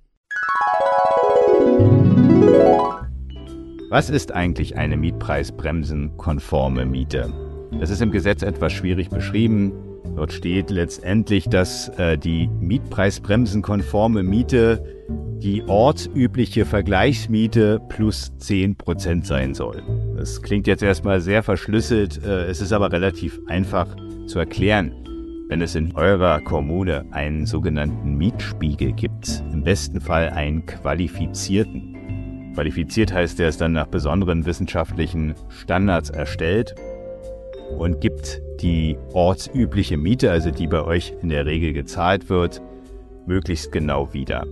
Was 3.90 4.10
ist 4.10 4.32
eigentlich 4.32 4.78
eine 4.78 4.98
Mietpreisbremsenkonforme 4.98 6.86
Miete? 6.86 7.34
Das 7.80 7.90
ist 7.90 8.02
im 8.02 8.12
Gesetz 8.12 8.42
etwas 8.42 8.74
schwierig 8.74 9.10
beschrieben. 9.10 9.74
Dort 10.16 10.34
steht 10.34 10.70
letztendlich, 10.70 11.48
dass 11.48 11.90
äh, 11.98 12.18
die 12.18 12.48
Mietpreisbremsenkonforme 12.60 14.24
Miete 14.24 14.84
die 15.42 15.64
ortsübliche 15.64 16.66
Vergleichsmiete 16.66 17.82
plus 17.90 18.32
10% 18.40 19.26
sein 19.26 19.54
soll. 19.54 19.82
Das 20.16 20.42
klingt 20.42 20.68
jetzt 20.68 20.84
erstmal 20.84 21.20
sehr 21.20 21.42
verschlüsselt, 21.42 22.24
äh, 22.24 22.46
es 22.46 22.62
ist 22.62 22.74
aber 22.74 22.92
relativ 22.92 23.40
einfach 23.48 23.88
zu 24.28 24.40
erklären. 24.40 24.94
Wenn 25.48 25.62
es 25.62 25.76
in 25.76 25.96
eurer 25.96 26.40
Kommune 26.42 27.06
einen 27.12 27.46
sogenannten 27.46 28.16
Mietspiegel 28.16 28.94
gibt, 28.94 29.44
im 29.52 29.64
besten 29.64 30.00
Fall 30.00 30.30
einen 30.30 30.66
qualifizierten. 30.66 32.52
Qualifiziert 32.54 33.12
heißt, 33.12 33.40
der 33.40 33.50
ist 33.50 33.60
dann 33.60 33.74
nach 33.74 33.88
besonderen 33.88 34.46
wissenschaftlichen 34.46 35.36
Standards 35.50 36.10
erstellt 36.10 36.76
und 37.78 38.02
gibt 38.02 38.42
die 38.62 38.98
ortsübliche 39.14 39.98
Miete, 39.98 40.32
also 40.32 40.52
die 40.52 40.68
bei 40.68 40.84
euch 40.84 41.14
in 41.22 41.30
der 41.30 41.46
Regel 41.46 41.74
gezahlt 41.74 42.30
wird, 42.30 42.62
möglichst 43.26 43.72
genau 43.72 44.14
wieder. 44.14 44.46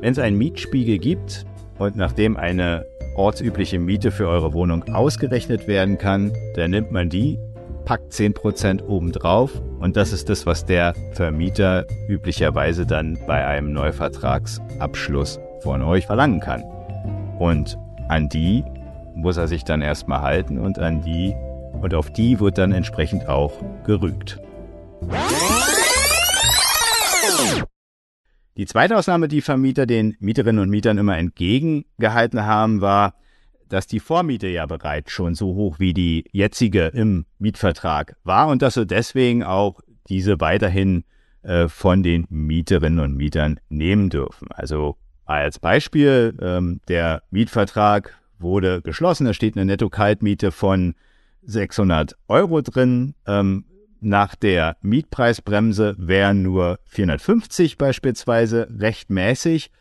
Wenn 0.00 0.12
es 0.12 0.18
einen 0.18 0.38
Mietspiegel 0.38 0.98
gibt 0.98 1.44
und 1.78 1.96
nachdem 1.96 2.36
eine 2.36 2.84
ortsübliche 3.16 3.78
Miete 3.78 4.10
für 4.10 4.28
eure 4.28 4.52
Wohnung 4.52 4.84
ausgerechnet 4.94 5.66
werden 5.66 5.98
kann, 5.98 6.32
dann 6.54 6.70
nimmt 6.70 6.92
man 6.92 7.08
die, 7.08 7.38
packt 7.84 8.12
10% 8.12 8.86
obendrauf 8.86 9.60
und 9.80 9.96
das 9.96 10.12
ist 10.12 10.28
das, 10.28 10.46
was 10.46 10.64
der 10.64 10.94
Vermieter 11.12 11.86
üblicherweise 12.08 12.86
dann 12.86 13.18
bei 13.26 13.44
einem 13.44 13.72
Neuvertragsabschluss 13.72 15.40
von 15.60 15.82
euch 15.82 16.06
verlangen 16.06 16.40
kann. 16.40 16.62
Und 17.38 17.78
an 18.08 18.28
die 18.28 18.62
muss 19.14 19.36
er 19.36 19.48
sich 19.48 19.64
dann 19.64 19.82
erstmal 19.82 20.22
halten 20.22 20.58
und 20.58 20.78
an 20.78 21.02
die 21.02 21.34
und 21.80 21.94
auf 21.94 22.12
die 22.12 22.40
wird 22.40 22.58
dann 22.58 22.72
entsprechend 22.72 23.28
auch 23.28 23.62
gerügt. 23.84 24.40
Die 28.56 28.66
zweite 28.66 28.96
Ausnahme, 28.96 29.28
die 29.28 29.40
Vermieter 29.40 29.86
den 29.86 30.16
Mieterinnen 30.18 30.60
und 30.60 30.70
Mietern 30.70 30.98
immer 30.98 31.16
entgegengehalten 31.16 32.44
haben, 32.44 32.80
war, 32.80 33.14
dass 33.68 33.86
die 33.86 34.00
Vormiete 34.00 34.48
ja 34.48 34.66
bereits 34.66 35.12
schon 35.12 35.34
so 35.34 35.54
hoch 35.54 35.78
wie 35.78 35.94
die 35.94 36.24
jetzige 36.32 36.86
im 36.86 37.26
Mietvertrag 37.38 38.16
war 38.24 38.48
und 38.48 38.62
dass 38.62 38.74
sie 38.74 38.86
deswegen 38.86 39.44
auch 39.44 39.80
diese 40.08 40.40
weiterhin 40.40 41.04
äh, 41.42 41.68
von 41.68 42.02
den 42.02 42.26
Mieterinnen 42.30 42.98
und 42.98 43.16
Mietern 43.16 43.60
nehmen 43.68 44.10
dürfen. 44.10 44.48
Also 44.50 44.96
als 45.24 45.58
Beispiel, 45.58 46.36
ähm, 46.40 46.80
der 46.88 47.22
Mietvertrag 47.30 48.18
wurde 48.38 48.82
geschlossen, 48.82 49.26
da 49.26 49.34
steht 49.34 49.56
eine 49.56 49.66
Netto-Kaltmiete 49.66 50.50
von 50.50 50.94
600 51.48 52.16
Euro 52.28 52.60
drin. 52.60 53.14
Ähm, 53.26 53.64
nach 54.00 54.36
der 54.36 54.76
Mietpreisbremse 54.82 55.96
wären 55.98 56.42
nur 56.42 56.78
450 56.84 57.78
beispielsweise 57.78 58.68
rechtmäßig, 58.70 59.72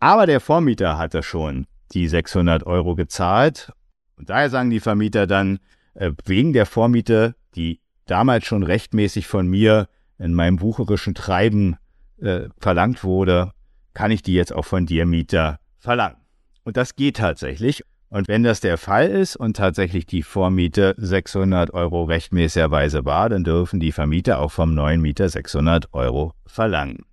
aber 0.00 0.26
der 0.26 0.40
Vormieter 0.40 0.96
hatte 0.96 1.22
schon 1.22 1.66
die 1.92 2.08
600 2.08 2.64
Euro 2.64 2.94
gezahlt. 2.94 3.72
Und 4.16 4.30
daher 4.30 4.48
sagen 4.48 4.70
die 4.70 4.80
Vermieter 4.80 5.26
dann, 5.26 5.58
äh, 5.94 6.12
wegen 6.24 6.52
der 6.52 6.64
Vormiete, 6.64 7.34
die 7.54 7.80
damals 8.06 8.46
schon 8.46 8.62
rechtmäßig 8.62 9.26
von 9.26 9.46
mir 9.46 9.88
in 10.18 10.32
meinem 10.32 10.60
wucherischen 10.60 11.14
Treiben 11.14 11.76
äh, 12.18 12.48
verlangt 12.58 13.04
wurde, 13.04 13.52
kann 13.92 14.10
ich 14.10 14.22
die 14.22 14.34
jetzt 14.34 14.54
auch 14.54 14.64
von 14.64 14.86
dir, 14.86 15.04
Mieter, 15.06 15.58
verlangen. 15.78 16.18
Und 16.64 16.76
das 16.76 16.96
geht 16.96 17.18
tatsächlich. 17.18 17.84
Und 18.08 18.28
wenn 18.28 18.42
das 18.42 18.60
der 18.60 18.78
Fall 18.78 19.08
ist 19.08 19.36
und 19.36 19.56
tatsächlich 19.56 20.06
die 20.06 20.22
Vormiete 20.22 20.94
600 20.96 21.74
Euro 21.74 22.04
rechtmäßigerweise 22.04 23.04
war, 23.04 23.28
dann 23.28 23.44
dürfen 23.44 23.80
die 23.80 23.92
Vermieter 23.92 24.38
auch 24.38 24.52
vom 24.52 24.74
neuen 24.74 25.00
Mieter 25.00 25.28
600 25.28 25.92
Euro 25.92 26.32
verlangen. 26.46 27.04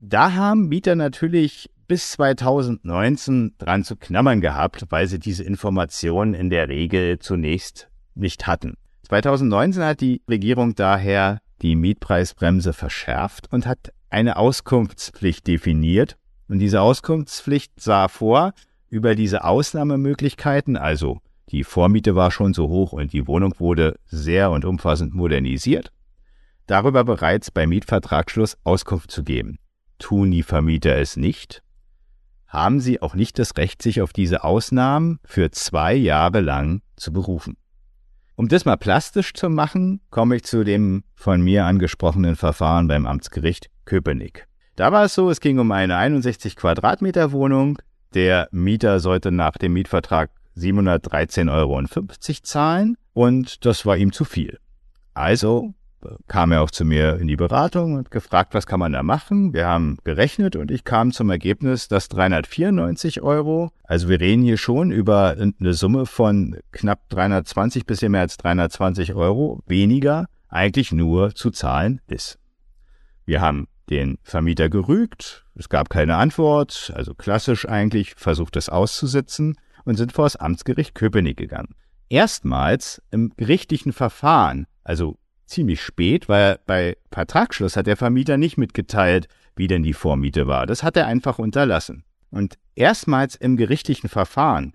Da 0.00 0.34
haben 0.34 0.68
Mieter 0.68 0.94
natürlich 0.94 1.70
bis 1.88 2.12
2019 2.12 3.54
dran 3.58 3.84
zu 3.84 3.96
knabbern 3.96 4.40
gehabt, 4.40 4.86
weil 4.90 5.06
sie 5.06 5.18
diese 5.18 5.44
Informationen 5.44 6.34
in 6.34 6.50
der 6.50 6.68
Regel 6.68 7.18
zunächst 7.18 7.88
nicht 8.14 8.46
hatten. 8.46 8.74
2019 9.08 9.82
hat 9.82 10.00
die 10.00 10.22
Regierung 10.28 10.74
daher 10.74 11.40
die 11.62 11.76
Mietpreisbremse 11.76 12.72
verschärft 12.72 13.52
und 13.52 13.66
hat 13.66 13.92
eine 14.10 14.36
Auskunftspflicht 14.36 15.46
definiert. 15.46 16.16
Und 16.48 16.58
diese 16.58 16.80
Auskunftspflicht 16.80 17.80
sah 17.80 18.08
vor, 18.08 18.52
über 18.92 19.14
diese 19.14 19.42
Ausnahmemöglichkeiten, 19.44 20.76
also 20.76 21.22
die 21.48 21.64
Vormiete 21.64 22.14
war 22.14 22.30
schon 22.30 22.52
so 22.52 22.68
hoch 22.68 22.92
und 22.92 23.14
die 23.14 23.26
Wohnung 23.26 23.54
wurde 23.58 23.98
sehr 24.04 24.50
und 24.50 24.66
umfassend 24.66 25.14
modernisiert, 25.14 25.90
darüber 26.66 27.02
bereits 27.02 27.50
bei 27.50 27.66
Mietvertragsschluss 27.66 28.58
Auskunft 28.64 29.10
zu 29.10 29.24
geben. 29.24 29.58
Tun 29.98 30.30
die 30.30 30.42
Vermieter 30.42 30.94
es 30.98 31.16
nicht, 31.16 31.62
haben 32.46 32.80
sie 32.80 33.00
auch 33.00 33.14
nicht 33.14 33.38
das 33.38 33.56
Recht, 33.56 33.80
sich 33.80 34.02
auf 34.02 34.12
diese 34.12 34.44
Ausnahmen 34.44 35.20
für 35.24 35.50
zwei 35.50 35.94
Jahre 35.94 36.40
lang 36.40 36.82
zu 36.96 37.14
berufen. 37.14 37.56
Um 38.36 38.48
das 38.48 38.66
mal 38.66 38.76
plastisch 38.76 39.32
zu 39.32 39.48
machen, 39.48 40.02
komme 40.10 40.36
ich 40.36 40.44
zu 40.44 40.64
dem 40.64 41.02
von 41.14 41.40
mir 41.40 41.64
angesprochenen 41.64 42.36
Verfahren 42.36 42.88
beim 42.88 43.06
Amtsgericht 43.06 43.70
Köpenick. 43.86 44.46
Da 44.76 44.92
war 44.92 45.04
es 45.04 45.14
so, 45.14 45.30
es 45.30 45.40
ging 45.40 45.58
um 45.58 45.72
eine 45.72 45.96
61 45.96 46.56
Quadratmeter 46.56 47.32
Wohnung 47.32 47.78
der 48.14 48.48
Mieter 48.52 49.00
sollte 49.00 49.32
nach 49.32 49.56
dem 49.58 49.72
Mietvertrag 49.72 50.30
713,50 50.56 51.52
Euro 51.52 51.82
zahlen 52.42 52.96
und 53.12 53.64
das 53.64 53.86
war 53.86 53.96
ihm 53.96 54.12
zu 54.12 54.24
viel. 54.24 54.58
Also 55.14 55.74
kam 56.26 56.52
er 56.52 56.62
auch 56.62 56.70
zu 56.70 56.84
mir 56.84 57.18
in 57.18 57.28
die 57.28 57.36
Beratung 57.36 57.94
und 57.94 58.10
gefragt, 58.10 58.54
was 58.54 58.66
kann 58.66 58.80
man 58.80 58.92
da 58.92 59.02
machen. 59.02 59.52
Wir 59.52 59.66
haben 59.66 59.98
gerechnet 60.04 60.56
und 60.56 60.70
ich 60.70 60.84
kam 60.84 61.12
zum 61.12 61.30
Ergebnis, 61.30 61.88
dass 61.88 62.08
394 62.08 63.22
Euro, 63.22 63.70
also 63.84 64.08
wir 64.08 64.20
reden 64.20 64.42
hier 64.42 64.56
schon 64.56 64.90
über 64.90 65.36
eine 65.38 65.74
Summe 65.74 66.06
von 66.06 66.56
knapp 66.72 67.08
320 67.10 67.86
bis 67.86 68.02
mehr 68.02 68.20
als 68.20 68.36
320 68.36 69.14
Euro 69.14 69.62
weniger, 69.66 70.26
eigentlich 70.48 70.92
nur 70.92 71.34
zu 71.34 71.50
zahlen 71.50 72.00
ist. 72.08 72.38
Wir 73.24 73.40
haben 73.40 73.68
den 73.88 74.18
Vermieter 74.22 74.68
gerügt, 74.68 75.41
es 75.54 75.68
gab 75.68 75.90
keine 75.90 76.16
Antwort, 76.16 76.92
also 76.94 77.14
klassisch 77.14 77.68
eigentlich, 77.68 78.14
versucht 78.16 78.56
es 78.56 78.68
auszusitzen 78.68 79.56
und 79.84 79.96
sind 79.96 80.12
vor 80.12 80.24
das 80.24 80.36
Amtsgericht 80.36 80.94
Köpenick 80.94 81.36
gegangen. 81.36 81.74
Erstmals 82.08 83.02
im 83.10 83.32
gerichtlichen 83.36 83.92
Verfahren, 83.92 84.66
also 84.84 85.18
ziemlich 85.46 85.82
spät, 85.82 86.28
weil 86.28 86.58
bei 86.66 86.96
Vertragsschluss 87.10 87.76
hat 87.76 87.86
der 87.86 87.96
Vermieter 87.96 88.36
nicht 88.36 88.56
mitgeteilt, 88.56 89.28
wie 89.56 89.66
denn 89.66 89.82
die 89.82 89.92
Vormiete 89.92 90.46
war. 90.46 90.66
Das 90.66 90.82
hat 90.82 90.96
er 90.96 91.06
einfach 91.06 91.38
unterlassen. 91.38 92.04
Und 92.30 92.58
erstmals 92.74 93.34
im 93.34 93.56
gerichtlichen 93.56 94.08
Verfahren 94.08 94.72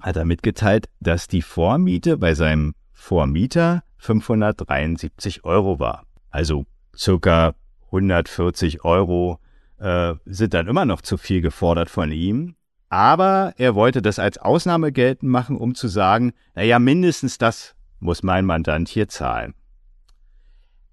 hat 0.00 0.16
er 0.16 0.24
mitgeteilt, 0.24 0.86
dass 1.00 1.28
die 1.28 1.42
Vormiete 1.42 2.16
bei 2.16 2.34
seinem 2.34 2.74
Vormieter 2.92 3.82
573 3.98 5.44
Euro 5.44 5.78
war. 5.78 6.04
Also 6.30 6.64
circa 6.96 7.54
140 7.86 8.84
Euro 8.84 9.38
äh, 9.78 10.14
sind 10.24 10.54
dann 10.54 10.68
immer 10.68 10.84
noch 10.84 11.02
zu 11.02 11.16
viel 11.16 11.40
gefordert 11.40 11.90
von 11.90 12.12
ihm. 12.12 12.54
Aber 12.88 13.52
er 13.58 13.74
wollte 13.74 14.00
das 14.00 14.18
als 14.18 14.38
Ausnahme 14.38 14.92
geltend 14.92 15.30
machen, 15.30 15.56
um 15.56 15.74
zu 15.74 15.88
sagen, 15.88 16.32
naja, 16.54 16.78
mindestens 16.78 17.38
das 17.38 17.74
muss 18.00 18.22
mein 18.22 18.46
Mandant 18.46 18.88
hier 18.88 19.08
zahlen. 19.08 19.54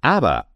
Aber 0.01 0.47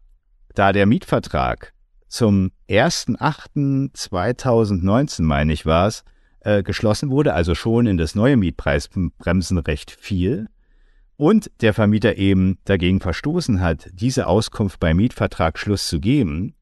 da 0.54 0.72
der 0.72 0.86
Mietvertrag 0.86 1.72
zum 2.08 2.50
1.8.2019, 2.68 5.22
meine 5.22 5.52
ich 5.52 5.64
war 5.64 5.86
es, 5.86 6.04
äh, 6.40 6.62
geschlossen 6.62 7.10
wurde, 7.10 7.34
also 7.34 7.54
schon 7.54 7.86
in 7.86 7.96
das 7.96 8.14
neue 8.14 8.36
Mietpreisbremsenrecht 8.36 9.90
fiel, 9.90 10.48
und 11.16 11.50
der 11.60 11.74
Vermieter 11.74 12.16
eben 12.16 12.58
dagegen 12.64 13.00
verstoßen 13.00 13.60
hat, 13.60 13.90
diese 13.92 14.26
Auskunft 14.26 14.80
beim 14.80 14.96
Mietvertragsschluss 14.96 15.86
zu 15.86 16.00
geben, 16.00 16.54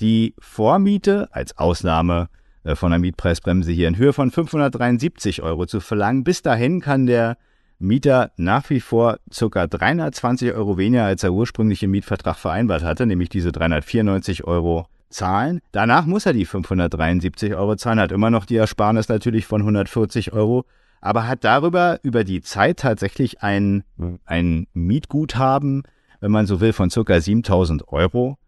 die 0.00 0.34
Vormiete 0.38 1.28
als 1.32 1.58
Ausnahme 1.58 2.30
äh, 2.32 2.36
von 2.64 2.90
der 2.90 3.00
Mietpreisbremse 3.00 3.72
hier 3.72 3.88
in 3.88 3.96
Höhe 3.96 4.12
von 4.12 4.30
573 4.30 5.42
Euro 5.42 5.66
zu 5.66 5.80
verlangen. 5.80 6.24
Bis 6.24 6.42
dahin 6.42 6.80
kann 6.80 7.06
der 7.06 7.36
Mieter 7.78 8.30
nach 8.36 8.70
wie 8.70 8.80
vor 8.80 9.18
ca. 9.36 9.66
320 9.66 10.52
Euro 10.52 10.78
weniger, 10.78 11.04
als 11.04 11.24
er 11.24 11.32
ursprünglich 11.32 11.82
im 11.82 11.90
Mietvertrag 11.90 12.36
vereinbart 12.36 12.84
hatte, 12.84 13.06
nämlich 13.06 13.28
diese 13.28 13.50
394 13.50 14.44
Euro 14.44 14.86
zahlen. 15.08 15.60
Danach 15.72 16.06
muss 16.06 16.26
er 16.26 16.32
die 16.32 16.44
573 16.44 17.54
Euro 17.54 17.76
zahlen, 17.76 17.98
hat 17.98 18.12
immer 18.12 18.30
noch 18.30 18.44
die 18.44 18.56
Ersparnis 18.56 19.08
natürlich 19.08 19.46
von 19.46 19.62
140 19.62 20.32
Euro 20.32 20.64
aber 21.02 21.26
hat 21.26 21.44
darüber 21.44 21.98
über 22.04 22.24
die 22.24 22.40
Zeit 22.40 22.78
tatsächlich 22.78 23.42
ein, 23.42 23.82
ein 24.24 24.68
Mietguthaben, 24.72 25.82
wenn 26.20 26.30
man 26.30 26.46
so 26.46 26.60
will, 26.60 26.72
von 26.72 26.90
circa 26.90 27.20
7000 27.20 27.88
Euro 27.88 28.38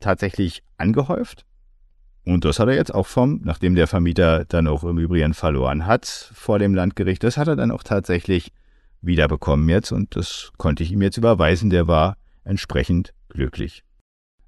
tatsächlich 0.00 0.64
angehäuft. 0.76 1.46
Und 2.24 2.44
das 2.44 2.58
hat 2.58 2.68
er 2.68 2.74
jetzt 2.74 2.94
auch 2.94 3.06
vom, 3.06 3.40
nachdem 3.44 3.74
der 3.74 3.86
Vermieter 3.86 4.44
dann 4.44 4.66
auch 4.66 4.84
im 4.84 4.98
Übrigen 4.98 5.34
verloren 5.34 5.86
hat 5.86 6.06
vor 6.06 6.58
dem 6.58 6.74
Landgericht, 6.74 7.24
das 7.24 7.36
hat 7.36 7.48
er 7.48 7.56
dann 7.56 7.70
auch 7.70 7.82
tatsächlich 7.82 8.52
wiederbekommen 9.02 9.68
jetzt 9.68 9.92
und 9.92 10.14
das 10.16 10.52
konnte 10.58 10.82
ich 10.82 10.92
ihm 10.92 11.02
jetzt 11.02 11.16
überweisen. 11.16 11.70
Der 11.70 11.86
war 11.88 12.16
entsprechend 12.44 13.14
glücklich. 13.28 13.84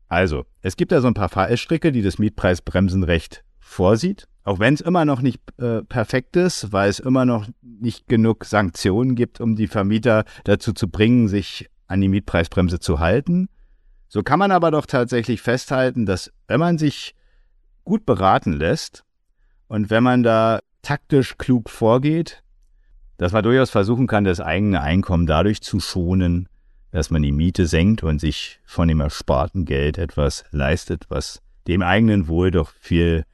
Also, 0.09 0.45
es 0.61 0.77
gibt 0.77 0.93
da 0.93 1.01
so 1.01 1.09
ein 1.09 1.15
paar 1.15 1.31
Fallstricke, 1.31 1.91
die 1.91 2.03
das 2.03 2.19
Mietpreisbremsenrecht 2.19 3.45
vorsieht. 3.59 4.29
Auch 4.45 4.59
wenn 4.59 4.75
es 4.75 4.81
immer 4.81 5.05
noch 5.05 5.23
nicht 5.23 5.41
äh, 5.59 5.83
perfekt 5.83 6.37
ist, 6.37 6.73
weil 6.73 6.91
es 6.91 6.99
immer 6.99 7.25
noch 7.25 7.49
nicht 7.63 8.09
genug 8.09 8.45
Sanktionen 8.45 9.15
gibt, 9.15 9.41
um 9.41 9.57
die 9.57 9.69
Vermieter 9.69 10.25
dazu 10.45 10.73
zu 10.73 10.89
bringen, 10.89 11.29
sich 11.29 11.71
an 11.87 12.01
die 12.01 12.09
Mietpreisbremse 12.09 12.81
zu 12.81 12.99
halten. 12.99 13.49
So 14.09 14.23
kann 14.23 14.39
man 14.39 14.51
aber 14.51 14.71
doch 14.71 14.85
tatsächlich 14.85 15.41
festhalten, 15.41 16.05
dass 16.05 16.31
wenn 16.49 16.61
man 16.61 16.77
sich 16.77 17.15
gut 17.85 18.07
beraten 18.07 18.53
lässt 18.53 19.05
und 19.68 19.90
wenn 19.90 20.03
man 20.03 20.23
da 20.23 20.61
taktisch 20.83 21.38
klug 21.38 21.71
vorgeht, 21.71 22.42
dass 23.16 23.33
man 23.33 23.45
durchaus 23.45 23.71
versuchen 23.71 24.07
kann, 24.07 24.25
das 24.25 24.40
eigene 24.40 24.81
Einkommen 24.81 25.27
dadurch 25.27 25.62
zu 25.62 25.81
schonen, 25.81 26.49
dass 26.90 27.11
man 27.11 27.23
die 27.23 27.33
Miete 27.33 27.66
senkt 27.66 28.03
und 28.03 28.21
sich 28.21 28.61
von 28.64 28.88
dem 28.88 29.01
ersparten 29.01 29.64
Geld 29.64 29.99
etwas 29.99 30.45
leistet, 30.51 31.07
was 31.09 31.40
dem 31.66 31.83
eigenen 31.83 32.29
Wohl 32.29 32.51
doch 32.51 32.73
viel 32.81 33.25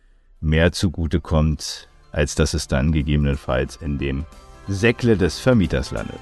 mehr 0.40 0.72
zugutekommt, 0.72 1.88
als 2.12 2.34
dass 2.34 2.54
es 2.54 2.68
dann 2.68 2.92
gegebenenfalls 2.92 3.76
in 3.76 3.98
dem 3.98 4.24
Säckle 4.68 5.16
des 5.16 5.38
Vermieters 5.38 5.90
landet. 5.90 6.20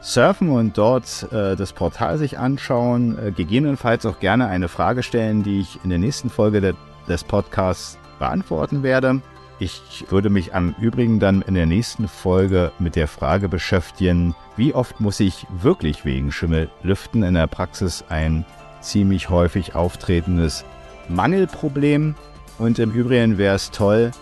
surfen 0.00 0.50
und 0.50 0.76
dort 0.76 1.28
äh, 1.30 1.54
das 1.54 1.74
Portal 1.74 2.18
sich 2.18 2.40
anschauen, 2.40 3.16
äh, 3.24 3.30
gegebenenfalls 3.30 4.04
auch 4.04 4.18
gerne 4.18 4.48
eine 4.48 4.66
Frage 4.66 5.04
stellen, 5.04 5.44
die 5.44 5.60
ich 5.60 5.78
in 5.84 5.90
der 5.90 6.00
nächsten 6.00 6.28
Folge 6.28 6.60
der 6.60 6.74
des 7.10 7.24
Podcasts 7.24 7.98
beantworten 8.18 8.82
werde. 8.82 9.20
Ich 9.58 10.06
würde 10.08 10.30
mich 10.30 10.54
am 10.54 10.74
Übrigen 10.80 11.20
dann 11.20 11.42
in 11.42 11.54
der 11.54 11.66
nächsten 11.66 12.08
Folge 12.08 12.72
mit 12.78 12.96
der 12.96 13.08
Frage 13.08 13.48
beschäftigen, 13.48 14.34
wie 14.56 14.74
oft 14.74 15.00
muss 15.00 15.20
ich 15.20 15.46
wirklich 15.50 16.06
wegen 16.06 16.32
Schimmel 16.32 16.70
lüften? 16.82 17.22
In 17.22 17.34
der 17.34 17.46
Praxis 17.46 18.02
ein 18.08 18.46
ziemlich 18.80 19.28
häufig 19.28 19.74
auftretendes 19.74 20.64
Mangelproblem. 21.08 22.14
Und 22.58 22.78
im 22.78 22.92
Übrigen 22.92 23.36
wäre 23.36 23.56
es 23.56 23.70
toll, 23.70 24.12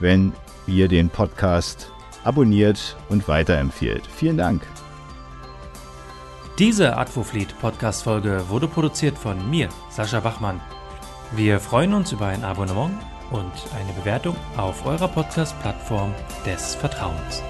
wenn 0.00 0.32
ihr 0.66 0.88
den 0.88 1.10
Podcast 1.10 1.92
abonniert 2.24 2.96
und 3.08 3.28
weiterempfiehlt. 3.28 4.06
Vielen 4.06 4.38
Dank. 4.38 4.62
Diese 6.58 6.96
Advofleet 6.96 7.58
Podcast 7.60 8.04
Folge 8.04 8.48
wurde 8.48 8.66
produziert 8.66 9.18
von 9.18 9.50
mir, 9.50 9.68
Sascha 9.90 10.20
Bachmann. 10.20 10.58
Wir 11.32 11.58
freuen 11.58 11.92
uns 11.92 12.12
über 12.12 12.26
ein 12.26 12.44
Abonnement 12.44 12.94
und 13.30 13.52
eine 13.76 13.92
Bewertung 13.94 14.36
auf 14.56 14.86
eurer 14.86 15.08
Podcast-Plattform 15.08 16.14
des 16.46 16.76
Vertrauens. 16.76 17.42